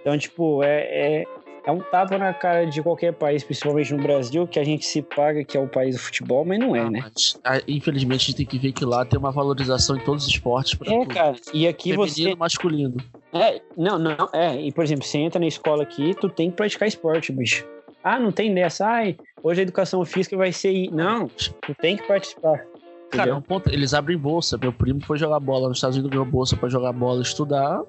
[0.00, 0.80] Então, tipo, é,
[1.20, 1.24] é,
[1.66, 5.02] é um tapa na cara de qualquer país, principalmente no Brasil, que a gente se
[5.02, 7.00] paga que é o país do futebol, mas não é, Ah, né?
[7.02, 10.24] mas, ah, infelizmente, a gente tem que ver que lá tem uma valorização em todos
[10.24, 11.14] os esportes pra É, tudo.
[11.14, 11.36] cara.
[11.52, 12.34] E aqui Feminino você.
[12.34, 12.96] masculino.
[13.32, 14.60] É, não, não, é.
[14.60, 17.66] E, por exemplo, você entra na escola aqui, tu tem que praticar esporte, bicho.
[18.02, 18.86] Ah, não tem dessa.
[18.86, 20.90] Ai, hoje a educação física vai ser.
[20.90, 22.64] Não, tu tem que participar.
[23.10, 24.58] Cara, é um ponto, eles abrem bolsa.
[24.58, 27.82] Meu primo foi jogar bola nos Estados Unidos, ganhou bolsa pra jogar bola e estudar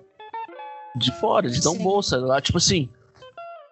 [0.95, 1.45] de fora.
[1.45, 1.83] Eles dão Sim.
[1.83, 2.89] bolsa lá, tipo assim.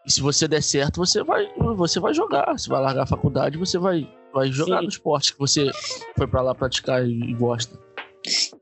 [0.06, 2.58] E se você der certo, você vai, você vai jogar.
[2.58, 4.84] Você vai largar a faculdade, você vai, vai jogar Sim.
[4.84, 5.70] no esporte que você
[6.18, 7.78] foi pra lá praticar e, e gosta.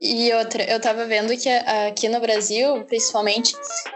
[0.00, 3.54] E outra, eu tava vendo que aqui no Brasil, principalmente,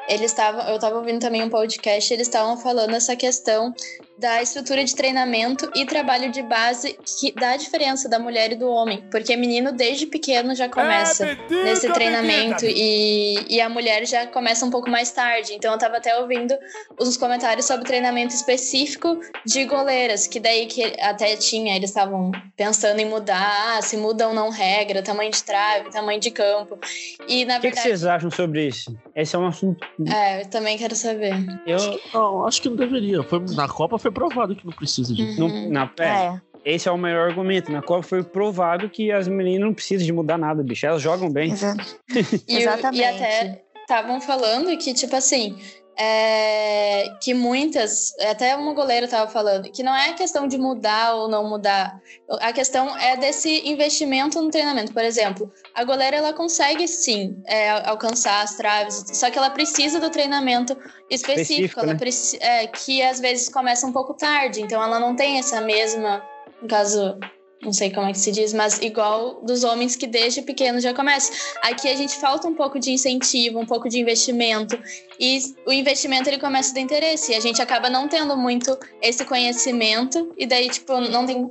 [0.09, 0.67] eles estavam.
[0.69, 3.75] Eu tava ouvindo também um podcast, eles estavam falando essa questão
[4.21, 8.55] da estrutura de treinamento e trabalho de base que dá a diferença da mulher e
[8.55, 9.03] do homem.
[9.11, 14.65] Porque menino desde pequeno já começa É, nesse treinamento e, e a mulher já começa
[14.67, 15.55] um pouco mais tarde.
[15.55, 16.55] Então eu tava até ouvindo
[16.99, 23.01] os comentários sobre treinamento específico de goleiras, que daí que até tinha, eles estavam pensando
[23.01, 26.79] em mudar, se muda ou não regra, tamanho de trave, tamanho de campo.
[27.27, 28.95] E na O que, que verdade, vocês acham sobre isso?
[29.17, 29.87] Esse é um assunto.
[30.13, 31.33] é, eu também quero saber.
[31.67, 31.79] Eu,
[32.13, 33.23] Não, acho que não deveria.
[33.23, 35.43] Foi, na Copa foi provado que não precisa disso.
[35.43, 35.65] Uhum.
[35.65, 36.41] não, na, é, É.
[36.63, 37.73] Esse é o melhor argumento.
[37.73, 40.85] Na Copa foi provado que as meninas não precisam de mudar nada, bicho.
[40.85, 41.53] Elas jogam bem.
[41.53, 41.75] exa-
[42.47, 43.01] E, Exatamente.
[43.01, 45.57] e até estavam falando que, tipo assim,
[46.03, 51.29] é, que muitas, até uma goleira tava falando, que não é questão de mudar ou
[51.29, 52.01] não mudar.
[52.41, 54.95] A questão é desse investimento no treinamento.
[54.95, 60.01] Por exemplo, a goleira ela consegue sim é, alcançar as traves, só que ela precisa
[60.01, 60.75] do treinamento
[61.11, 62.63] específico, Específico, né?
[62.63, 66.23] é, que às vezes começa um pouco tarde, então ela não tem essa mesma,
[66.63, 67.19] no caso,
[67.63, 70.95] não sei como é que se diz, mas igual dos homens que desde pequeno já
[70.95, 71.35] começam.
[71.63, 74.79] Aqui a gente falta um pouco de incentivo, um pouco de investimento,
[75.19, 79.25] e o investimento ele começa do interesse, e a gente acaba não tendo muito esse
[79.25, 81.51] conhecimento, e daí, tipo, não tem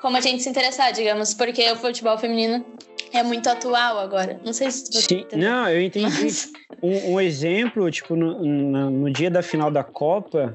[0.00, 2.64] como a gente se interessar, digamos, porque o futebol feminino
[3.12, 4.40] é muito atual agora.
[4.44, 5.48] Não sei se você Sim, entendeu.
[5.50, 6.22] não, eu entendi.
[6.22, 10.54] Mas- Um, um exemplo, tipo, no, no, no dia da final da Copa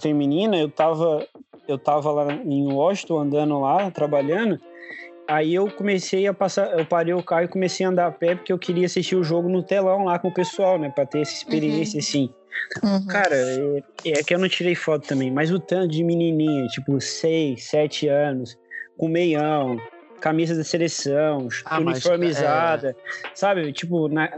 [0.00, 1.26] feminina, eu tava,
[1.66, 4.60] eu tava lá em Washington, andando lá, trabalhando.
[5.26, 8.34] Aí eu comecei a passar, eu parei o carro e comecei a andar a pé
[8.34, 10.90] porque eu queria assistir o jogo no telão lá com o pessoal, né?
[10.90, 12.28] Pra ter essa experiência, assim.
[12.82, 13.06] Uhum.
[13.06, 17.00] Cara, é, é que eu não tirei foto também, mas o tanto de menininha, tipo,
[17.00, 18.58] 6, 7 anos,
[18.98, 19.78] com meião,
[20.24, 22.96] camisa da seleção, Ah, mas, uniformizada,
[23.34, 23.70] sabe?
[23.74, 24.32] Tipo, na,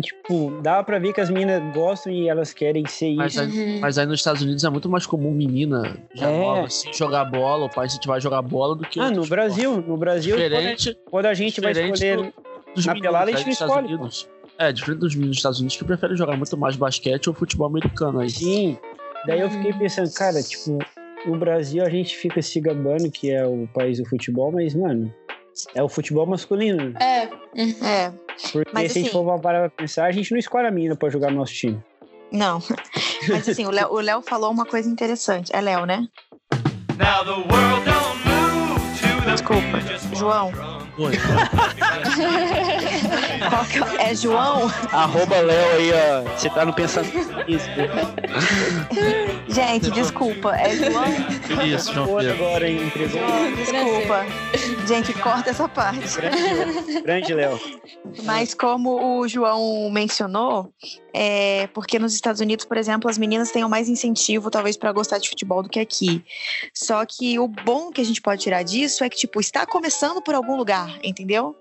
[0.00, 3.42] tipo, dá pra ver que as meninas gostam e elas querem ser Mas isso.
[3.42, 3.80] aí, Uhum.
[3.80, 6.38] mas aí nos Estados Unidos é muito mais comum menina já É.
[6.40, 9.28] nova assim, jogar bola, o pai se vai jogar bola do que Ah, no esporte.
[9.28, 12.16] Brasil, no Brasil, quando a, Diferente quando a gente vai escolher.
[12.16, 12.32] do-
[12.74, 14.28] dos na meninos pelada a gente não escolhe, Unidos.
[14.58, 17.66] É, diferente dos meninos dos Estados Unidos que preferem jogar muito mais basquete ou futebol
[17.66, 18.30] americano aí.
[18.30, 18.78] Sim.
[19.26, 20.78] Daí eu fiquei pensando, cara, tipo,
[21.26, 25.12] no Brasil a gente fica se gabando que é o país do futebol, mas, mano,
[25.74, 26.92] é o futebol masculino.
[27.00, 27.28] É.
[27.82, 28.10] É,
[28.52, 30.70] Porque Mas, se a gente assim- for parar pra pensar, a gente não escolhe a
[30.70, 31.80] mina pra jogar no nosso time.
[32.32, 32.60] não.
[33.28, 35.50] Mas assim, o Léo, o Léo falou uma coisa interessante.
[35.54, 36.06] É Léo, né?
[36.98, 39.80] Now the world don't move to the Desculpa.
[40.16, 40.52] João.
[40.98, 41.12] Oi.
[43.98, 44.14] É?
[44.14, 44.70] João?
[44.92, 46.22] Arroba Léo aí, ó.
[46.36, 47.66] Você tá no pensamento isso.
[49.56, 50.54] Gente, desculpa.
[50.54, 51.04] É João?
[51.66, 52.32] Isso, João Pedro.
[52.34, 52.86] agora, hein?
[52.86, 53.20] Entregou.
[53.56, 54.26] Desculpa.
[54.86, 56.14] Gente, corta essa parte.
[56.16, 57.58] Grande, grande Léo.
[58.24, 60.70] Mas como o João mencionou,
[61.14, 65.16] é porque nos Estados Unidos, por exemplo, as meninas têm mais incentivo, talvez, para gostar
[65.16, 66.22] de futebol do que aqui.
[66.74, 70.20] Só que o bom que a gente pode tirar disso é que, tipo, está começando
[70.20, 71.56] por algum lugar, entendeu?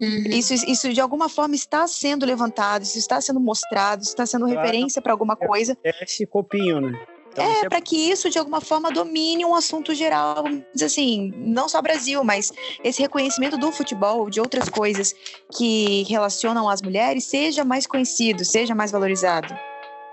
[0.00, 0.24] Uhum.
[0.30, 4.46] Isso, isso de alguma forma está sendo levantado, isso está sendo mostrado, isso está sendo
[4.46, 4.60] Claro.
[4.60, 5.76] referência para alguma coisa.
[5.84, 7.00] É esse copinho, né?
[7.32, 10.44] Então, É, você- para que isso de alguma forma domine um assunto geral,
[10.82, 12.52] assim, não só Brasil, mas
[12.84, 15.14] esse reconhecimento do futebol, de outras coisas
[15.56, 19.56] que relacionam as mulheres, seja mais conhecido, seja mais valorizado.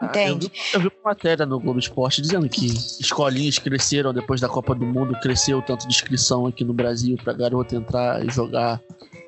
[0.02, 0.48] Eu Entende?
[0.48, 2.68] vi, eu vi uma matéria no Globo Esporte dizendo que
[3.02, 7.34] escolinhas cresceram depois da Copa do Mundo, cresceu tanto de inscrição aqui no Brasil pra
[7.34, 8.82] garota entrar e jogar.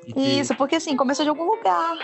[0.06, 1.94] E ter- Isso, porque assim, começou de algum lugar.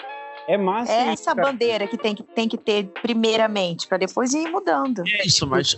[0.48, 0.90] É massa.
[0.92, 1.48] É essa cara.
[1.48, 5.02] bandeira que tem que, tem que ter primeiramente, para depois ir mudando.
[5.24, 5.74] Isso, mas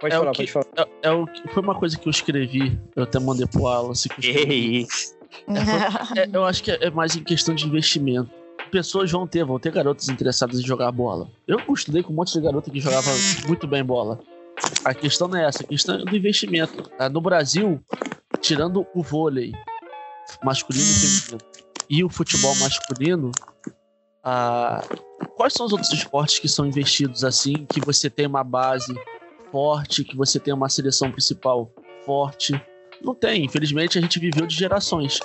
[0.00, 0.88] Pode é o falar, que- pode falar.
[1.02, 4.08] é, é o que, foi uma coisa que eu escrevi, eu até mandei pro Wallace.
[4.08, 4.80] Que eu escrevi.
[4.82, 5.14] isso?
[6.16, 8.30] É, eu acho que é mais em questão de investimento.
[8.70, 11.28] Pessoas vão ter, vão ter garotas interessadas em jogar bola.
[11.46, 13.10] Eu estudei com um monte de garota que jogava
[13.46, 14.20] muito bem bola.
[14.84, 16.88] A questão não é essa, a questão é do investimento.
[16.98, 17.80] Ah, No Brasil,
[18.40, 19.52] tirando o vôlei
[20.44, 21.38] masculino e feminino
[21.90, 23.30] e o futebol masculino,
[24.24, 24.82] ah,
[25.36, 28.94] quais são os outros esportes que são investidos assim, que você tem uma base
[29.52, 31.70] forte, que você tem uma seleção principal
[32.04, 32.60] forte?
[33.02, 35.20] Não tem, infelizmente a gente viveu de gerações.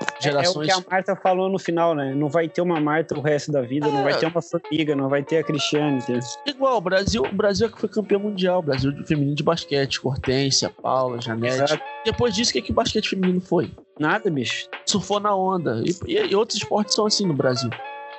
[0.00, 0.66] É o Gerações.
[0.66, 2.12] que a Marta falou no final, né?
[2.12, 4.02] Não vai ter uma Marta o resto da vida, não É.
[4.04, 5.98] vai ter uma formiga, não vai ter a Cristiane.
[5.98, 6.20] entendeu?
[6.44, 9.44] Igual, o Brasil, o Brasil é que foi campeão mundial, o Brasil de feminino de
[9.44, 11.80] basquete, Hortência, Paula, Janete.
[12.04, 13.70] Depois disso, o que, que o basquete feminino foi?
[13.98, 14.66] Nada, bicho.
[14.86, 15.82] Surfou na onda.
[15.84, 17.70] E, e- e outros esportes são assim no Brasil.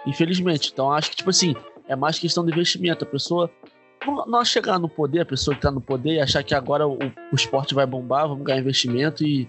[0.10, 0.72] Infelizmente.
[0.74, 1.56] Então acho que, tipo assim,
[1.88, 3.04] é mais questão do investimento.
[3.04, 3.50] A pessoa.
[4.06, 6.88] não- Não chegar no poder, a pessoa que tá no poder e achar que agora
[6.88, 6.98] o,
[7.32, 9.48] o esporte vai bombar, vamos ganhar investimento e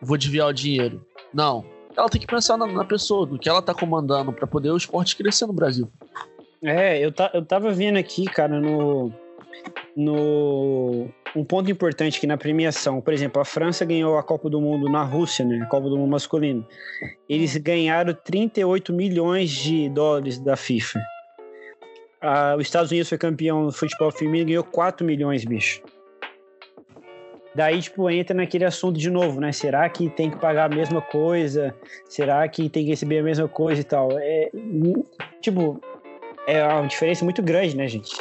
[0.00, 1.04] vou desviar o dinheiro.
[1.32, 1.64] Não.
[1.96, 4.76] Ela tem que pensar na, na pessoa, do que ela tá comandando pra poder o
[4.76, 5.90] esporte crescer no Brasil.
[6.62, 9.12] É, eu, eu tava vendo aqui, cara, no.
[9.96, 11.08] No.
[11.36, 14.88] Um ponto importante aqui na premiação, por exemplo, a França ganhou a Copa do Mundo
[14.90, 15.60] na Rússia, né?
[15.62, 16.66] A Copa do Mundo masculino.
[17.28, 21.00] Eles ganharam 38 milhões de dólares da FIFA.
[22.20, 25.82] Ah, os Estados Unidos foi campeão no futebol feminino e ganhou 4 milhões, bicho.
[27.54, 29.52] Daí, tipo, entra naquele assunto de novo, né?
[29.52, 31.74] Será que tem que pagar a mesma coisa?
[32.08, 34.10] Será que tem que receber a mesma coisa e tal?
[34.18, 34.50] É,
[35.40, 35.80] tipo,
[36.46, 38.16] é uma diferença muito grande, né, gente?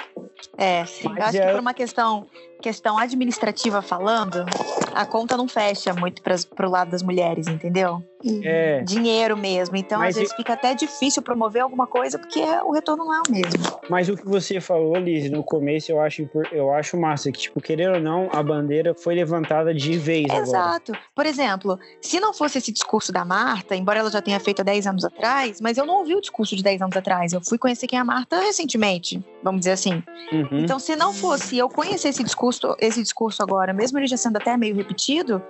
[0.58, 1.08] É, sim.
[1.10, 2.26] Mas Eu acho é- que por uma questão,
[2.62, 4.46] questão administrativa falando,
[4.94, 8.04] a conta não fecha muito para pro lado das mulheres, entendeu?
[8.44, 9.76] É, Dinheiro mesmo.
[9.76, 13.22] Então, Mas às vezes, fica até difícil promover alguma coisa porque o retorno não é
[13.28, 13.80] o mesmo.
[13.90, 17.62] mas o que você falou, Liz, no começo, eu acho, eu acho massa, que, tipo,
[17.62, 20.42] querer ou não, a bandeira foi levantada de vez agora.
[20.42, 20.94] Exato.
[21.16, 24.64] Por exemplo, se não fosse esse discurso da Marta, embora ela já tenha feito há
[24.64, 27.34] 10 anos atrás, mas eu não ouvi o discurso de 10 anos atrás.
[27.34, 30.04] Eu fui conhecer quem é a Marta recentemente, vamos dizer assim.
[30.32, 30.60] Uhum.
[30.60, 34.38] Então, se não fosse eu conhecer esse discurso, esse discurso agora, mesmo ele já sendo
[34.38, 35.42] até meio repetido,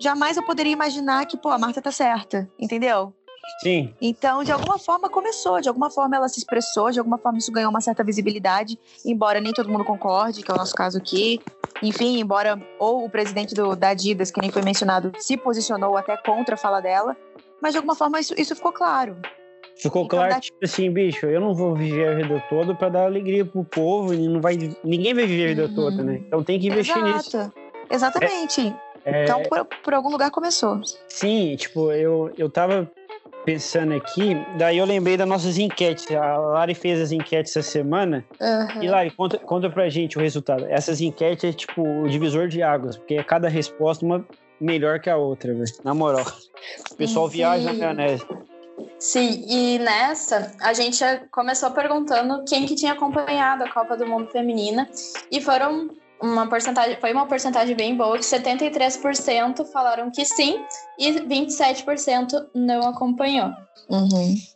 [0.00, 3.12] jamais eu poderia imaginar que, pô, a Marta tá certa, entendeu?
[3.62, 7.38] Sim, Então, de alguma forma começou, de alguma forma ela se expressou, de alguma forma
[7.38, 10.98] isso ganhou uma certa visibilidade, embora nem todo mundo concorde, que é o nosso caso
[10.98, 11.40] aqui.
[11.82, 16.16] Enfim, embora ou o presidente do, da Adidas, que nem foi mencionado, se posicionou até
[16.16, 17.16] contra a fala dela,
[17.62, 19.16] mas de alguma forma isso, isso ficou claro.
[19.76, 22.88] ficou Então claro, dá- tipo assim, bicho, eu não vou viver a vida toda pra
[22.88, 25.74] dar alegria pro povo e não vai, ninguém vai viver a vida Uhum.
[25.74, 26.16] toda, né?
[26.26, 27.36] Então tem que investir nisso.
[27.36, 27.52] Exato.
[27.88, 28.60] Exatamente.
[28.62, 30.80] É, Então, por, por algum lugar começou.
[31.08, 32.90] Sim, tipo, eu, eu tava
[33.44, 36.10] pensando aqui, daí eu lembrei das nossas enquetes.
[36.10, 38.24] A Lari fez as enquetes essa semana.
[38.82, 40.66] E Lari, conta, conta pra gente o resultado.
[40.68, 44.26] Essas enquetes é tipo o divisor de águas, porque é cada resposta uma
[44.60, 45.64] melhor que a outra, velho.
[45.84, 46.26] Na moral.
[46.90, 47.36] O pessoal Sim.
[47.36, 48.26] viaja na maionese.
[48.98, 50.98] Sim, e nessa a gente
[51.30, 54.88] começou perguntando quem que tinha acompanhado a Copa do Mundo Feminina
[55.30, 60.64] e foram uma porcentagem, foi uma porcentagem bem boa, que 73% falaram que sim
[60.98, 63.50] e 27% não acompanhou.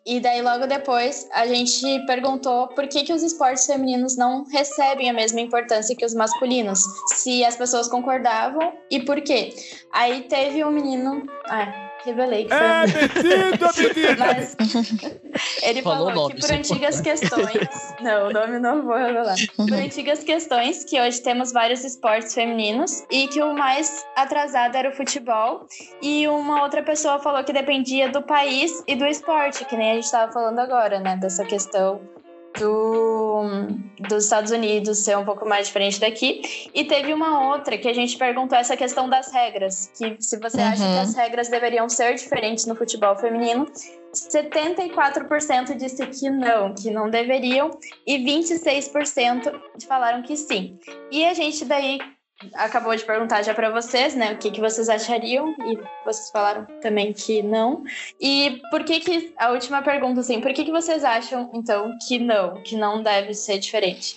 [0.05, 5.09] E daí logo depois a gente perguntou por que, que os esportes femininos não recebem
[5.09, 6.81] a mesma importância que os masculinos,
[7.15, 9.55] se as pessoas concordavam e por quê.
[9.93, 14.17] Aí teve um menino, ah, revelei que foi É metido, menina!
[14.19, 14.57] mas
[15.63, 17.69] ele Falou falou nome, que por é antigas questões.
[18.01, 19.37] Não, o nome não vou revelar.
[19.57, 24.89] Por antigas questões, que hoje temos vários esportes femininos e que o mais atrasado era
[24.89, 25.67] o futebol.
[26.01, 29.95] E uma outra pessoa falou que dependia do país e do esporte, que nem a
[29.95, 31.17] gente estava falando agora, né?
[31.17, 32.01] Dessa questão
[32.59, 33.43] do,
[34.09, 36.43] dos Estados Unidos ser um pouco mais diferente daqui.
[36.75, 40.61] E teve uma outra que a gente perguntou essa questão das regras, que se você
[40.61, 40.93] acha Uhum.
[40.95, 43.67] que as regras deveriam ser diferentes no futebol feminino,
[44.15, 47.71] 74% disse que não, que não deveriam,
[48.07, 49.53] e 26%
[49.87, 50.79] falaram que sim.
[51.11, 51.99] E a gente daí
[52.55, 56.67] acabou de perguntar já para vocês, né, o que, que vocês achariam, e vocês falaram
[56.81, 57.85] também que não.
[58.21, 62.19] E por que que, a última pergunta assim, por que que vocês acham, então, que
[62.19, 64.17] não, que não deve ser diferente?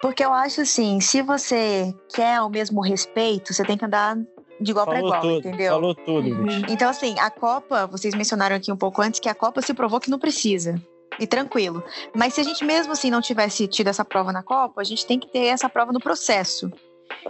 [0.00, 4.16] Porque eu acho assim, se você quer o mesmo respeito, você tem que andar
[4.60, 5.72] de igual para Falou igual, tudo, entendeu?
[5.72, 6.62] falou tudo, bicho.
[6.68, 10.00] Então, assim, a Copa, vocês mencionaram aqui um pouco antes que a Copa se provou
[10.00, 10.80] que não precisa.
[11.18, 11.82] E tranquilo.
[12.14, 15.04] Mas se a gente mesmo assim não tivesse tido essa prova na Copa, a gente
[15.04, 16.70] tem que ter essa prova no processo.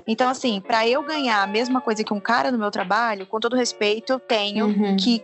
[0.07, 3.38] Então, assim, para eu ganhar a mesma coisa que um cara no meu trabalho, com
[3.40, 4.96] todo respeito, eu tenho Uhum.
[4.96, 5.22] que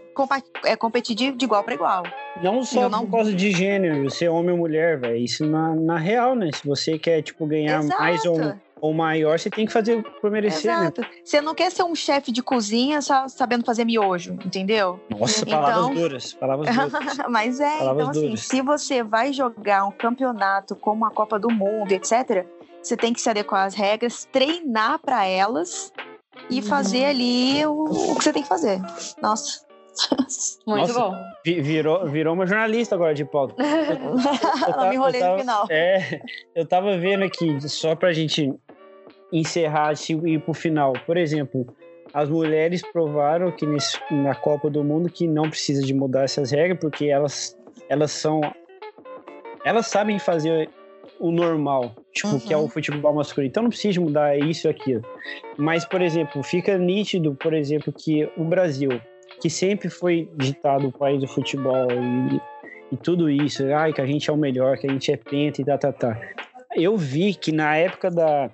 [0.65, 2.03] é, competir de, de igual para igual.
[2.43, 5.17] Não só Eu não- por causa de gênero, ser homem ou mulher, velho.
[5.17, 6.51] Isso na, na real, né?
[6.55, 8.61] Se você quer, tipo, ganhar mais ou, Exato.
[8.81, 10.83] ou maior, você tem que fazer por merecer, né?
[10.83, 11.05] Exato.
[11.25, 15.01] Você não quer ser um chefe de cozinha só sabendo fazer miojo, entendeu?
[15.11, 16.33] Nossa, Então- palavras duras.
[16.35, 16.93] Palavras duras.
[17.29, 18.41] Mas é, Palavras então assim, duras.
[18.41, 22.47] se você vai jogar um campeonato como a Copa do Mundo, etc.,
[22.85, 25.93] você tem que se adequar às regras, treinar para elas
[26.51, 26.63] e Uhum.
[26.67, 28.81] fazer ali o, o que você tem que fazer.
[29.23, 29.65] Nossa.
[30.67, 30.93] Muito Nossa.
[31.01, 31.15] bom.
[31.45, 33.55] Vi- Virou, virou uma jornalista agora de pauta.
[33.63, 34.23] Eu Não
[34.75, 35.67] ta- me enrolei eu no final.
[35.71, 36.21] É,
[36.55, 38.53] eu tava vendo aqui, só pra gente
[39.33, 40.93] encerrar assim, e ir pro final.
[41.07, 41.67] Por exemplo,
[42.13, 46.51] as mulheres provaram que nesse- na Copa do Mundo que não precisa de mudar essas
[46.51, 47.57] regras, porque elas,
[47.89, 48.41] elas são.
[49.65, 50.69] Elas sabem fazer
[51.27, 52.69] o normal, tipo, que é o Uhum.
[52.69, 53.49] futebol masculino.
[53.51, 55.03] Então não precisa mudar isso e aquilo.
[55.57, 59.01] Mas, por exemplo, fica nítido, por exemplo, que o Brasil,
[59.41, 62.41] que sempre foi ditado o país do futebol e,
[62.93, 65.63] e tudo isso, ai, que a gente é o melhor, que a gente é penta
[65.63, 66.21] e tá, tá, tá.
[66.77, 68.51] Eu vi que na época da.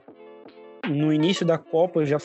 [0.88, 2.18] No início da Copa já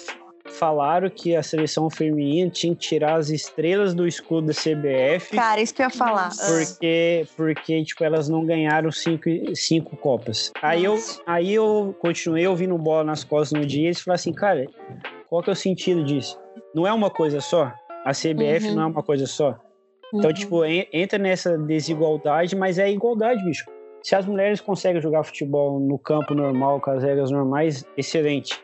[0.48, 5.62] falaram que a seleção feminina tinha que tirar as estrelas do escudo da CBF Cara,
[5.62, 6.30] isso que eu ia falar.
[6.30, 10.52] Porque, porque tipo, elas não ganharam cinco, cinco Copas.
[10.62, 14.34] Aí eu, aí eu continuei ouvindo bola nas costas no dia e eles falaram assim,
[14.34, 14.66] cara,
[15.30, 16.40] qual que é o sentido disso?
[16.74, 17.72] Não é uma coisa só?
[18.06, 18.76] A CBF Uhum.
[18.76, 19.56] não é uma coisa só?
[20.14, 20.34] Então, Uhum.
[20.36, 23.66] tipo, en- entra nessa desigualdade, mas é igualdade, bicho.
[24.04, 28.60] Se as mulheres conseguem jogar futebol no campo normal, com as regras normais, excelente.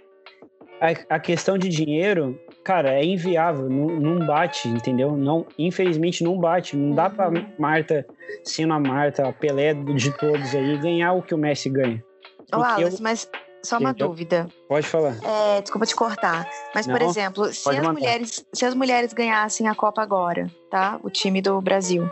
[0.81, 5.15] A, a questão de dinheiro, cara, é inviável, não, não bate, entendeu?
[5.15, 6.75] Não, infelizmente não bate.
[6.75, 7.45] Não dá pra Uhum.
[7.59, 8.03] Marta,
[8.43, 12.03] sendo a Marta, a Pelé de todos aí, ganhar o que o Messi ganha.
[12.51, 13.29] Ô, Alice, eu- mas
[13.63, 14.47] só uma dúvida.
[14.67, 15.15] Pode falar.
[15.23, 16.49] É, desculpa te cortar.
[16.73, 20.99] Mas, por Não, exemplo, se as, mulheres, se as mulheres ganhassem a Copa agora, tá?
[21.03, 22.09] O time do Brasil.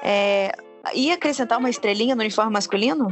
[0.00, 0.52] É,
[0.94, 3.08] ia acrescentar uma estrelinha no uniforme masculino?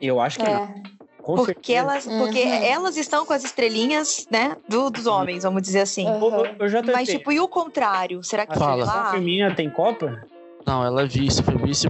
[0.00, 0.95] Eu acho que não.
[1.26, 1.78] Com Porque certeza.
[1.78, 2.52] elas, porque Uhum.
[2.62, 4.56] elas estão com as estrelinhas, né?
[4.68, 6.06] do- dos homens, vamos dizer assim.
[6.06, 6.22] Uhum.
[6.22, 8.22] Ô, Eu já Mas, tipo, e o contrário?
[8.22, 8.84] Será que a Fala.
[8.84, 9.10] lá?
[9.10, 10.22] feminina tem Copa?
[10.64, 11.88] Não, ela é vice, foi vice.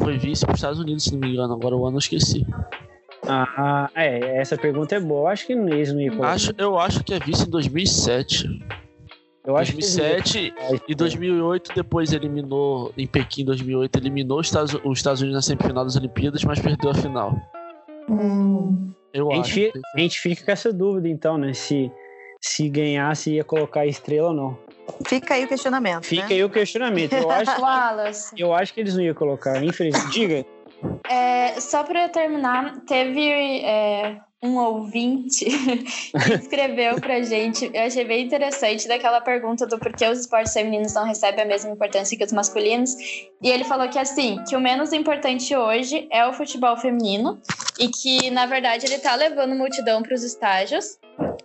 [0.00, 1.54] Foi vice pros Estados Unidos, se não me engano.
[1.54, 2.46] Agora o ano eu esqueci.
[3.26, 5.22] Ah, é, essa pergunta é boa.
[5.22, 6.32] Eu acho que eles não iam colocar.
[6.32, 8.46] Acho, eu acho que é vice em 2007.
[9.44, 10.84] Eu acho que eles não iam 2007 colocar.
[10.88, 15.84] e 2008 depois eliminou, em Pequim 2008, eliminou os Estados, os Estados Unidos na semifinal
[15.84, 17.34] das Olimpíadas, mas perdeu a final.
[18.10, 18.92] Hum.
[19.12, 19.44] Eu A acho.
[19.52, 21.52] gente, fica, a gente fica com essa dúvida, então, né?
[21.52, 21.90] Se,
[22.40, 24.58] se ganhasse, ia colocar estrela ou não.
[25.06, 26.04] Fica aí o questionamento.
[26.04, 26.34] Fica né?
[26.34, 27.12] aí o questionamento.
[27.12, 28.34] Eu acho, Wallace.
[28.36, 30.10] eu acho que eles não iam colocar, infelizmente.
[30.10, 30.46] Diga.
[31.08, 35.46] É, só para terminar, teve é, um ouvinte
[36.40, 41.04] escreveu pra gente, eu achei bem interessante, daquela pergunta do porquê os esportes femininos não
[41.04, 42.94] recebem a mesma importância que os masculinos.
[43.42, 47.40] E ele falou que assim, que o menos importante hoje é o futebol feminino
[47.78, 50.98] e que, na verdade, ele tá levando multidão para os estágios,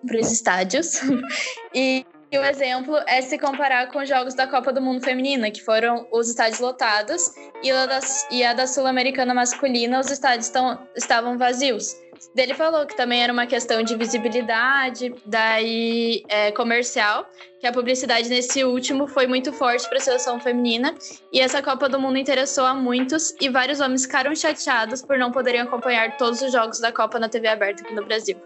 [0.05, 1.01] para os estádios.
[1.75, 5.49] e e o exemplo é se comparar com os jogos da Copa do Mundo Feminina,
[5.51, 7.31] que foram os estádios lotados,
[7.63, 11.95] e a da, e a da Sul-Americana masculina, os estádios tão, estavam vazios.
[12.35, 18.29] Ele falou que também era uma questão de visibilidade, daí é, comercial, que a publicidade
[18.29, 20.95] nesse último foi muito forte para a seleção feminina,
[21.31, 25.31] e essa Copa do Mundo interessou a muitos, e vários homens ficaram chateados por não
[25.31, 28.37] poderem acompanhar todos os jogos da Copa na TV aberta aqui no Brasil.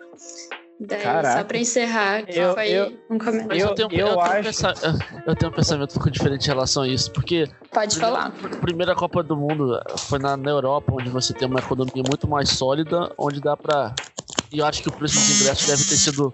[0.81, 1.37] Daí, Caraca.
[1.39, 3.61] só para encerrar, que Eu- foi eu- um comentário.
[3.61, 4.73] Eu, Eu- tenho, eu eu, tenho acho- pensa-
[5.27, 8.27] eu tenho um pensamento um pouco diferente em relação a isso, porque Pode falar.
[8.27, 12.29] a primeira Copa do Mundo foi na, na Europa, onde você tem uma economia muito
[12.29, 13.93] mais sólida, onde dá pra.
[14.53, 16.33] E eu acho que o preço dos ingressos deve ter sido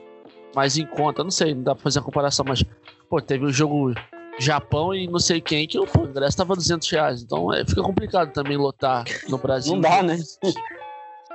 [0.55, 1.23] mais em conta.
[1.23, 2.63] Não sei, não dá pra fazer a comparação, mas,
[3.09, 3.93] pô, teve o jogo
[4.37, 7.23] Japão e não sei quem, que o ingresso tava 200 reais.
[7.23, 9.73] Então é, fica complicado também lotar no Brasil.
[9.73, 10.19] Não dá, né?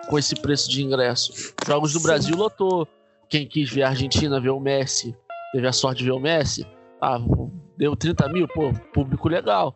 [0.09, 1.33] Com esse preço de ingresso.
[1.67, 2.07] Jogos do Sim.
[2.07, 2.87] Brasil lotou.
[3.31, 5.17] Quem quis ver a Argentina, ver o Messi,
[5.53, 6.67] teve a sorte de ver o Messi.
[7.01, 7.19] Ah,
[7.77, 9.75] deu 30 mil, pô, público legal.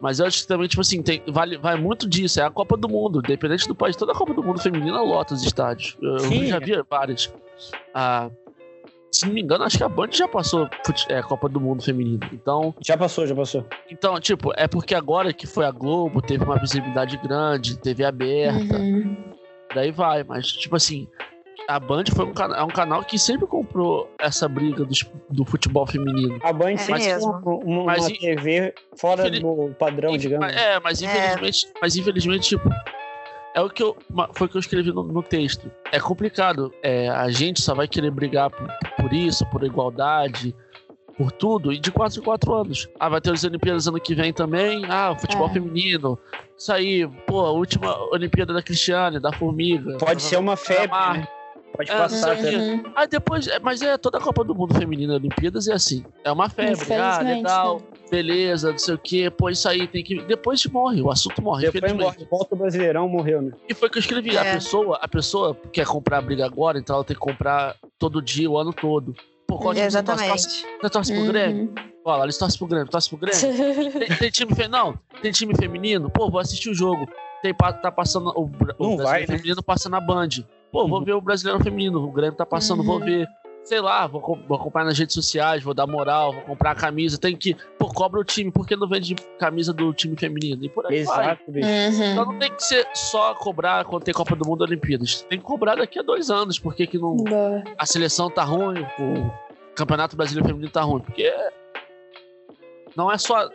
[0.00, 2.40] Mas eu acho que também, tipo assim, tem, vale, vai muito disso.
[2.40, 3.20] É a Copa do Mundo.
[3.20, 5.96] Independente do país, toda a Copa do Mundo feminina lota os estádios.
[6.02, 6.46] Eu, eu Sim.
[6.46, 7.32] já vi várias.
[7.94, 8.30] Ah,
[9.10, 10.68] se não me engano, acho que a Band já passou
[11.08, 12.20] é, Copa do Mundo feminino.
[12.32, 13.64] Então, Já passou, já passou.
[13.90, 18.76] então, tipo, é porque agora que foi a Globo, teve uma visibilidade grande, TV aberta,
[18.76, 19.16] Uhum.
[19.74, 20.22] daí vai.
[20.22, 21.08] Mas, tipo assim,
[21.68, 25.86] a Band foi um, é um canal que sempre comprou essa briga dos- do futebol
[25.86, 26.38] feminino.
[26.42, 27.30] A Band É sempre mesmo.
[27.30, 30.52] uma, uma, Mas TV fora infeliz- do padrão, digamos.
[30.54, 32.68] É, mas infelizmente, mas infelizmente, tipo,
[33.54, 33.96] é o que eu,
[34.32, 35.70] foi o que eu escrevi no, no texto.
[35.92, 36.72] É complicado.
[36.82, 38.66] É, a gente só vai querer brigar por,
[38.98, 40.54] por isso, por igualdade,
[41.16, 42.88] por tudo, e de 4 em 4 anos.
[42.98, 44.84] Ah, vai ter as Olimpíadas ano que vem também.
[44.88, 45.52] Ah, o futebol É.
[45.52, 46.18] feminino.
[46.56, 49.96] Isso aí, pô, a última Olimpíada da Cristiane, da Formiga.
[49.98, 51.28] Pode ser uma febre, né?
[51.78, 52.30] Pode É, passar.
[52.30, 52.82] o até- Uhum.
[52.96, 56.04] Aí depois, é, mas é toda a Copa do Mundo Feminina Olimpíadas é assim.
[56.24, 56.92] É uma febre.
[56.94, 57.82] Ah, legal, né?
[58.10, 59.30] beleza, não sei o quê.
[59.30, 60.20] Pô, isso aí tem que.
[60.22, 61.70] Depois morre, o assunto morre.
[61.70, 63.52] Depois morre, volta o Brasileirão, morreu, né?
[63.68, 64.36] E foi o que eu escrevi.
[64.36, 64.54] A É.
[64.54, 68.50] pessoa, a pessoa quer comprar a briga agora, então ela tem que comprar todo dia,
[68.50, 69.14] o ano todo.
[69.46, 70.24] Pô, qual time você torce?
[70.24, 70.66] Exatamente.
[70.82, 71.62] Você torce pro Grêmio?
[71.66, 71.74] Uhum.
[72.04, 73.40] Ó, lá, eles torcem pro Grêmio, torce pro Grêmio.
[74.04, 74.98] tem, tem time feminino?
[75.22, 76.10] Tem time feminino?
[76.10, 77.08] Pô, vou assistir o jogo.
[77.40, 79.26] Tem, tá passando o, o Não Brasileiro vai, né?
[79.28, 80.28] feminino passa na Band.
[80.70, 81.04] Pô, vou Uhum.
[81.04, 82.02] ver o Brasileiro feminino.
[82.04, 83.04] O Grêmio tá passando, vou Uhum.
[83.04, 83.28] ver.
[83.64, 87.18] Sei lá, vou, vou acompanhar nas redes sociais, vou dar moral, vou comprar a camisa.
[87.18, 87.54] Tem que.
[87.78, 90.64] Pô, cobra o time, por que não vende camisa do time feminino?
[90.64, 91.24] E por aí vai.
[91.26, 91.68] Exato, bicho.
[91.68, 92.32] Então Uhum.
[92.32, 95.20] não tem que ser só cobrar quando tem Copa do Mundo Olimpíadas.
[95.28, 97.62] Tem que cobrar daqui a dois anos, porque que não, Boa.
[97.76, 99.30] a seleção tá ruim, o
[99.74, 101.00] Campeonato Brasileiro Feminino tá ruim.
[101.02, 101.30] Porque
[102.96, 103.48] não é só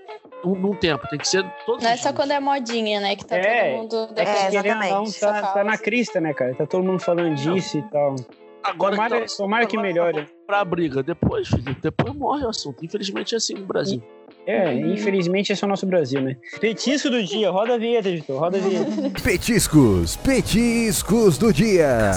[0.44, 2.16] um, num tempo, tem que ser todos Não é só dias.
[2.16, 3.16] quando é modinha, né?
[3.16, 5.20] Que tá É, todo mundo É que não, exatamente.
[5.20, 6.54] tá, tá na crista, né, cara?
[6.56, 8.16] Tá todo mundo falando disso e tal.
[8.64, 10.28] Agora Tomara, que tá- tomara que melhore.
[10.48, 11.04] pra briga.
[11.04, 12.84] Depois, filho, depois morre o assunto.
[12.86, 14.02] Infelizmente é assim no Brasil.
[14.46, 16.36] É, infelizmente esse é o nosso Brasil, né?
[16.60, 18.92] Petisco do dia, roda a vinheta, editor, roda a vinheta.
[19.24, 22.12] Petiscos, petiscos do dia.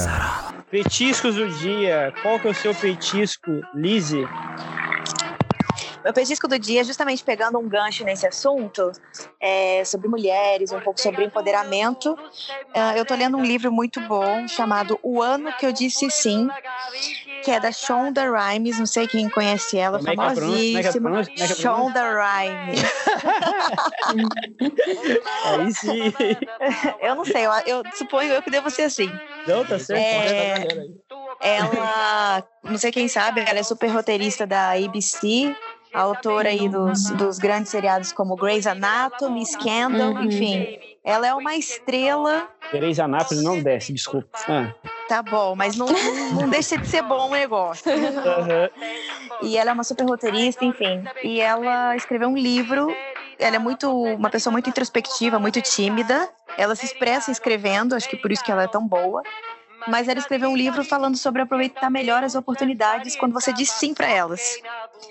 [0.71, 4.27] Petiscos do dia, qual que é o seu petisco, Lizzie?
[6.07, 8.93] Meu petisco do dia, justamente pegando um gancho nesse assunto,
[9.41, 12.17] é, sobre mulheres, um pouco sobre empoderamento.
[12.73, 16.49] É, eu tô lendo um livro muito bom chamado O Ano Que Eu Disse Sim,
[17.43, 21.21] que é da Shonda Rhimes, não sei quem conhece ela, Como famosíssima.
[21.21, 21.47] é é?
[21.49, 22.81] Shonda Rhimes.
[25.45, 26.15] Aí sim.
[27.01, 29.11] Eu não sei, eu, eu suponho eu que devo ser assim.
[29.45, 30.01] Não, tá certo.
[30.01, 30.69] É,
[31.41, 35.55] Ela, não sei quem sabe, ela é super roteirista da ABC,
[36.03, 40.23] autora aí dos, dos grandes seriados como Grey's Anatomy, Scandal, Uhum.
[40.25, 40.79] enfim.
[41.03, 44.29] Ela é uma estrela, Tereza Anápolis não desce, desculpa.
[44.49, 44.75] Ah.
[45.09, 47.91] tá bom, mas não, não, deixa de ser bom o negócio.
[47.93, 48.69] Aham.
[49.43, 51.05] E ela é uma super roteirista, enfim.
[51.23, 52.89] E ela escreveu um livro.
[53.39, 56.29] Ela é muito uma pessoa muito introspectiva, muito tímida.
[56.59, 59.23] Ela se expressa escrevendo, acho que por isso que ela é tão boa.
[59.89, 63.95] Mas ela escreveu um livro falando sobre aproveitar melhor as oportunidades quando você diz sim
[63.95, 64.61] para elas.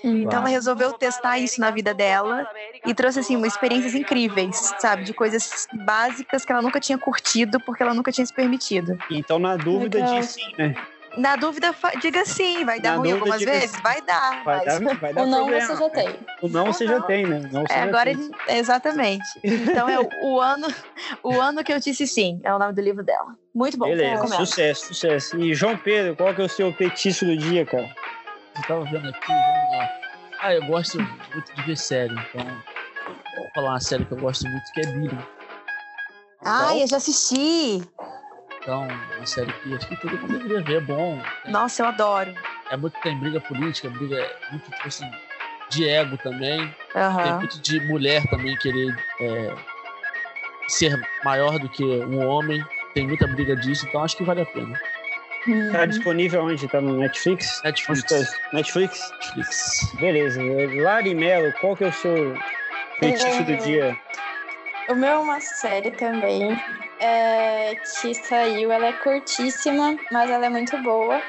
[0.04, 2.46] Então ela resolveu testar isso na vida dela
[2.84, 7.58] e trouxe assim umas experiências incríveis, sabe, de coisas básicas que ela nunca tinha curtido
[7.60, 8.98] porque ela nunca tinha se permitido.
[9.10, 10.20] Então, na dúvida, Legal.
[10.20, 10.74] diz sim, né?
[11.16, 13.82] Na dúvida, diga sim, vai dar Na ruim dúvida, algumas vezes, sim.
[13.82, 15.66] vai dar, Vai mas dar, vai dar O não problema.
[15.66, 16.26] você já tem.
[16.42, 17.40] O não você já tem, né?
[17.50, 18.30] Não É, agora, tem.
[18.48, 19.24] exatamente.
[19.42, 20.66] Então é o, o ano,
[21.22, 23.34] o ano que eu disse sim, é o nome do livro dela.
[23.54, 23.86] Muito bom.
[23.86, 25.38] Beleza, sucesso, sucesso.
[25.40, 27.88] E João Pedro, qual que é o seu petisco do dia, cara?
[28.56, 29.90] Eu tava vendo aqui, vamos lá.
[30.40, 32.44] Ah, eu gosto muito de ver série, então.
[33.36, 35.18] Vou falar uma série que eu gosto muito que é Billion.
[36.44, 37.82] Ai, eu já assisti.
[38.66, 41.22] Então, uma série que acho que todo mundo deveria ver, é bom.
[41.46, 42.34] Nossa, eu adoro.
[42.68, 45.08] É muito, tem briga política, briga muito tipo assim,
[45.70, 46.58] de ego também.
[46.92, 47.38] Tem Aham.
[47.38, 49.54] muito de mulher também querer é,
[50.66, 52.60] ser maior do que um homem.
[52.92, 54.80] Tem muita briga disso, então acho que vale a pena.
[55.70, 56.66] Tá disponível onde?
[56.66, 57.62] Tá no Netflix?
[57.62, 58.02] Netflix.
[58.52, 59.12] Netflix?
[59.12, 59.94] Netflix.
[60.00, 60.42] Beleza.
[60.82, 62.36] Lari Mello, qual que é o seu
[62.98, 63.96] petisco do dia?
[64.88, 66.58] O meu é uma série também
[67.00, 71.20] é, que saiu, ela é curtíssima, mas ela é muito boa,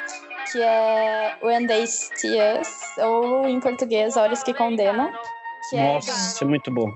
[0.51, 5.11] que é When They See Us, ou em português, Olhos que Condenam.
[5.70, 6.93] Que é Nossa, é muito bom.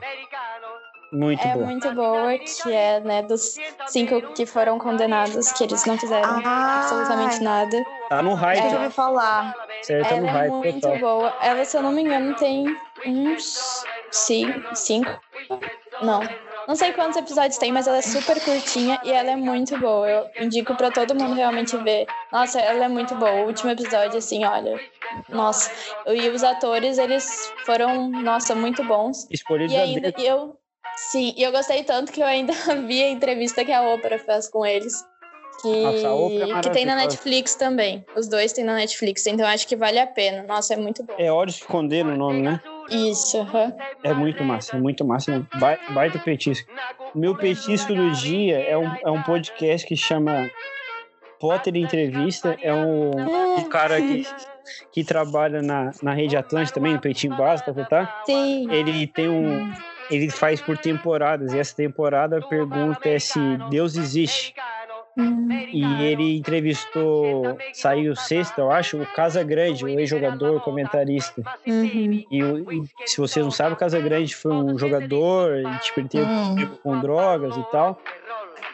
[1.12, 1.66] Muito É bom.
[1.66, 6.78] muito boa, que é, né, dos cinco que foram condenados, que eles não fizeram Ah,
[6.78, 7.84] absolutamente nada.
[8.08, 8.76] Tá no hype, Eu É.
[8.76, 9.54] ouvi falar.
[9.82, 10.08] certo?
[10.08, 11.00] Tá no Ela é hype muito total.
[11.00, 11.34] boa.
[11.42, 12.66] Ela, se eu não me engano, tem
[13.06, 15.20] uns cinco, cinco.
[16.02, 16.22] Não.
[16.72, 20.08] Não sei quantos episódios tem, mas ela é super curtinha e ela é muito boa.
[20.08, 22.08] Eu indico pra todo mundo realmente ver.
[22.32, 23.30] Nossa, ela é muito boa.
[23.42, 24.80] O último episódio, assim, olha.
[25.28, 25.70] Nossa.
[26.08, 29.28] E os atores, eles foram, nossa, muito bons.
[29.30, 30.22] Escolhidos E a ainda dedo.
[30.22, 30.56] eu.
[30.96, 32.54] Sim, e eu gostei tanto que eu ainda
[32.88, 35.04] vi a entrevista que a Oprah fez com eles.
[35.62, 36.96] Que, Nossa, a é que tem na.
[36.96, 38.06] Netflix também.
[38.16, 40.44] Os dois tem na Netflix, então acho que vale a pena.
[40.44, 41.16] Nossa, é muito bom.
[41.18, 42.62] É Olhos que Condenam o nome, né?
[42.92, 43.74] Isso, aham.
[44.04, 45.40] É muito massa, é muito massa.
[45.40, 45.46] Né?
[45.56, 46.70] Ba- Baita petisco.
[47.16, 50.50] Meu petisco do dia é um, é um podcast que chama
[51.40, 52.58] Potter Entrevista.
[52.62, 53.12] É um,
[53.60, 54.26] um cara que,
[54.92, 58.22] que trabalha na, na Rede Atlântica também, no Peitinho Básico, tá?
[58.26, 58.72] Sim.
[58.72, 59.72] Ele tem um.
[60.10, 63.40] Ele faz por temporadas, e essa temporada a pergunta é se
[63.70, 64.54] Deus existe.
[65.18, 65.50] Hum.
[65.74, 71.42] E ele entrevistou, saiu sexta, eu acho, o Casa Grande, o ex-jogador, comentarista.
[71.66, 72.24] Uhum.
[72.30, 75.52] E, e se vocês não sabem, o Casa Grande foi um jogador,
[75.82, 76.56] tipo, ele teve Hum.
[76.56, 78.02] problema com drogas e tal.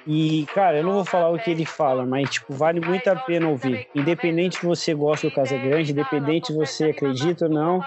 [0.06, 3.16] E, cara, eu não vou falar o que ele fala, mas, tipo, vale muito a
[3.16, 3.86] pena ouvir.
[3.94, 7.84] Independente se você gosta do Casa Grande, independente se você acredita ou não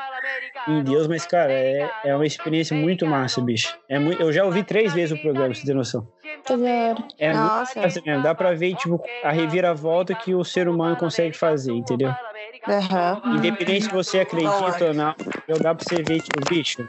[0.68, 3.74] em Deus, mas, cara, é, é uma experiência muito massa, bicho.
[3.88, 6.06] É muito, eu já ouvi três vezes o programa, pra você ter noção.
[6.48, 6.96] Hora.
[7.18, 8.20] É muito Nossa.
[8.22, 12.14] Dá pra ver, tipo, a reviravolta que o ser humano consegue fazer, entendeu?
[12.68, 13.22] Aham.
[13.36, 15.14] Independente se você acredita ou não,
[15.48, 16.88] eu dá pra você ver, tipo, bicho,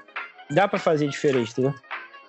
[0.49, 1.73] dá pra fazer diferente, entendeu?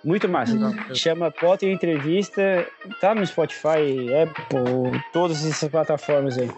[0.04, 0.56] Muito massa.
[0.94, 2.66] Chama Potter Entrevista,
[3.00, 6.50] tá no Spotify, Apple, todas essas plataformas aí.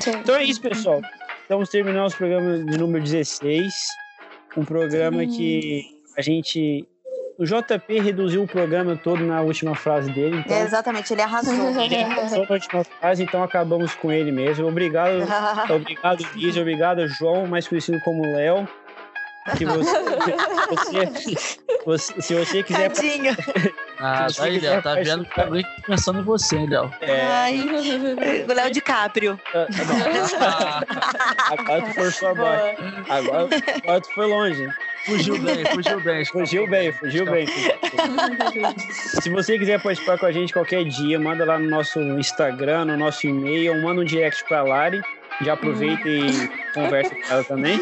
[0.00, 0.12] Sim.
[0.12, 1.00] Então é isso, pessoal.
[1.42, 3.72] Estamos terminando o programa de número 16.
[4.56, 5.82] Um programa que
[6.16, 6.86] a gente.
[7.38, 10.56] O JP reduziu o programa todo na última frase dele, então.
[10.56, 11.54] É, exatamente, ele arrasou.
[11.80, 14.66] Ele passou na última frase, então acabamos com ele mesmo.
[14.66, 15.22] Obrigado
[15.72, 16.56] Obrigado, Liz.
[16.56, 18.68] Obrigado, João, mais conhecido como Léo.
[19.56, 19.92] Se você,
[20.68, 23.36] você- você- se você quiser Tadinho.
[24.00, 24.82] Ah, Se você tá aí, quiser Léo.
[24.82, 26.92] Tá vendo que alguém tá pensando em você, hein, Léo?
[27.00, 27.60] é, Ai,
[28.48, 29.40] o Léo DiCaprio.
[29.54, 30.80] Ah,
[31.52, 32.74] agora tu forçou a barra.
[33.08, 33.48] Agora,
[33.82, 34.68] agora tu foi longe.
[35.04, 36.24] Fugiu bem, fugiu bem.
[36.28, 37.46] Fugiu bem, fugiu bem.
[39.20, 42.96] Se você quiser participar com a gente qualquer dia, manda lá no nosso Instagram, no
[42.96, 45.00] nosso e-mail, ou manda um direct pra Lari.
[45.42, 47.80] Já aproveita e conversa com ela também.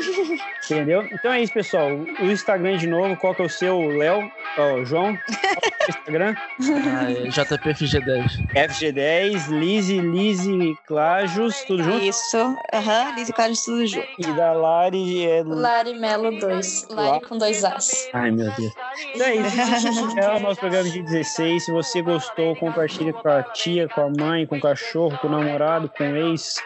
[0.64, 1.08] Entendeu?
[1.12, 1.90] Então é isso, pessoal.
[2.20, 4.30] O Instagram de novo, qual que é o seu, Léo?
[4.58, 5.18] Ó, João?
[5.90, 6.34] Instagram?
[6.36, 8.48] Ah, é JPFG10.
[8.54, 12.04] FG10, Lise, Lise Clajos, tudo junto?
[12.04, 12.36] Isso.
[12.72, 14.06] Aham, Liz e Carlos tudo junto.
[14.18, 15.42] E da Lari é.
[15.44, 16.88] Lari Melo 2.
[16.90, 18.08] Lari com dois As.
[18.12, 18.72] Ai, meu Deus.
[19.20, 20.18] É isso.
[20.18, 21.64] É o nosso programa de 16.
[21.64, 25.30] Se você gostou, compartilha com a tia, com a mãe, com o cachorro, com o
[25.30, 26.56] namorado, com o ex,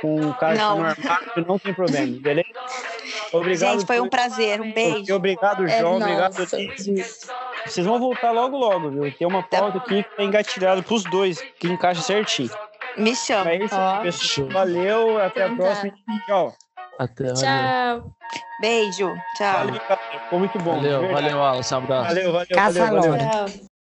[0.00, 0.78] com o cara que tá Não.
[0.78, 2.48] no armário, não tem problema, beleza?
[3.32, 3.72] Obrigado.
[3.72, 4.60] Gente, foi um prazer.
[4.60, 5.14] Um beijo.
[5.14, 5.96] Obrigado, É, João.
[5.96, 6.56] Obrigado, nossa.
[6.56, 7.04] Lise.
[7.66, 9.12] Vocês vão voltar logo, logo, viu?
[9.12, 12.50] Tem uma pauta aqui que tá engatilhada pros dois, que encaixa certinho.
[12.96, 13.50] Me chama.
[13.50, 14.48] É isso, pessoal.
[14.48, 15.64] Valeu, até a Então tá.
[15.72, 15.92] próxima.
[16.26, 16.54] Tchau.
[16.98, 17.34] Até, valeu.
[17.36, 18.10] Tchau.
[18.60, 19.14] Beijo.
[19.36, 19.52] Tchau.
[19.52, 19.80] Valeu.
[20.24, 20.74] Ficou muito bom.
[20.76, 21.74] Valeu, valeu, Wallace.
[21.74, 22.08] Um abraço.
[22.08, 23.68] Valeu, valeu, Caça valeu.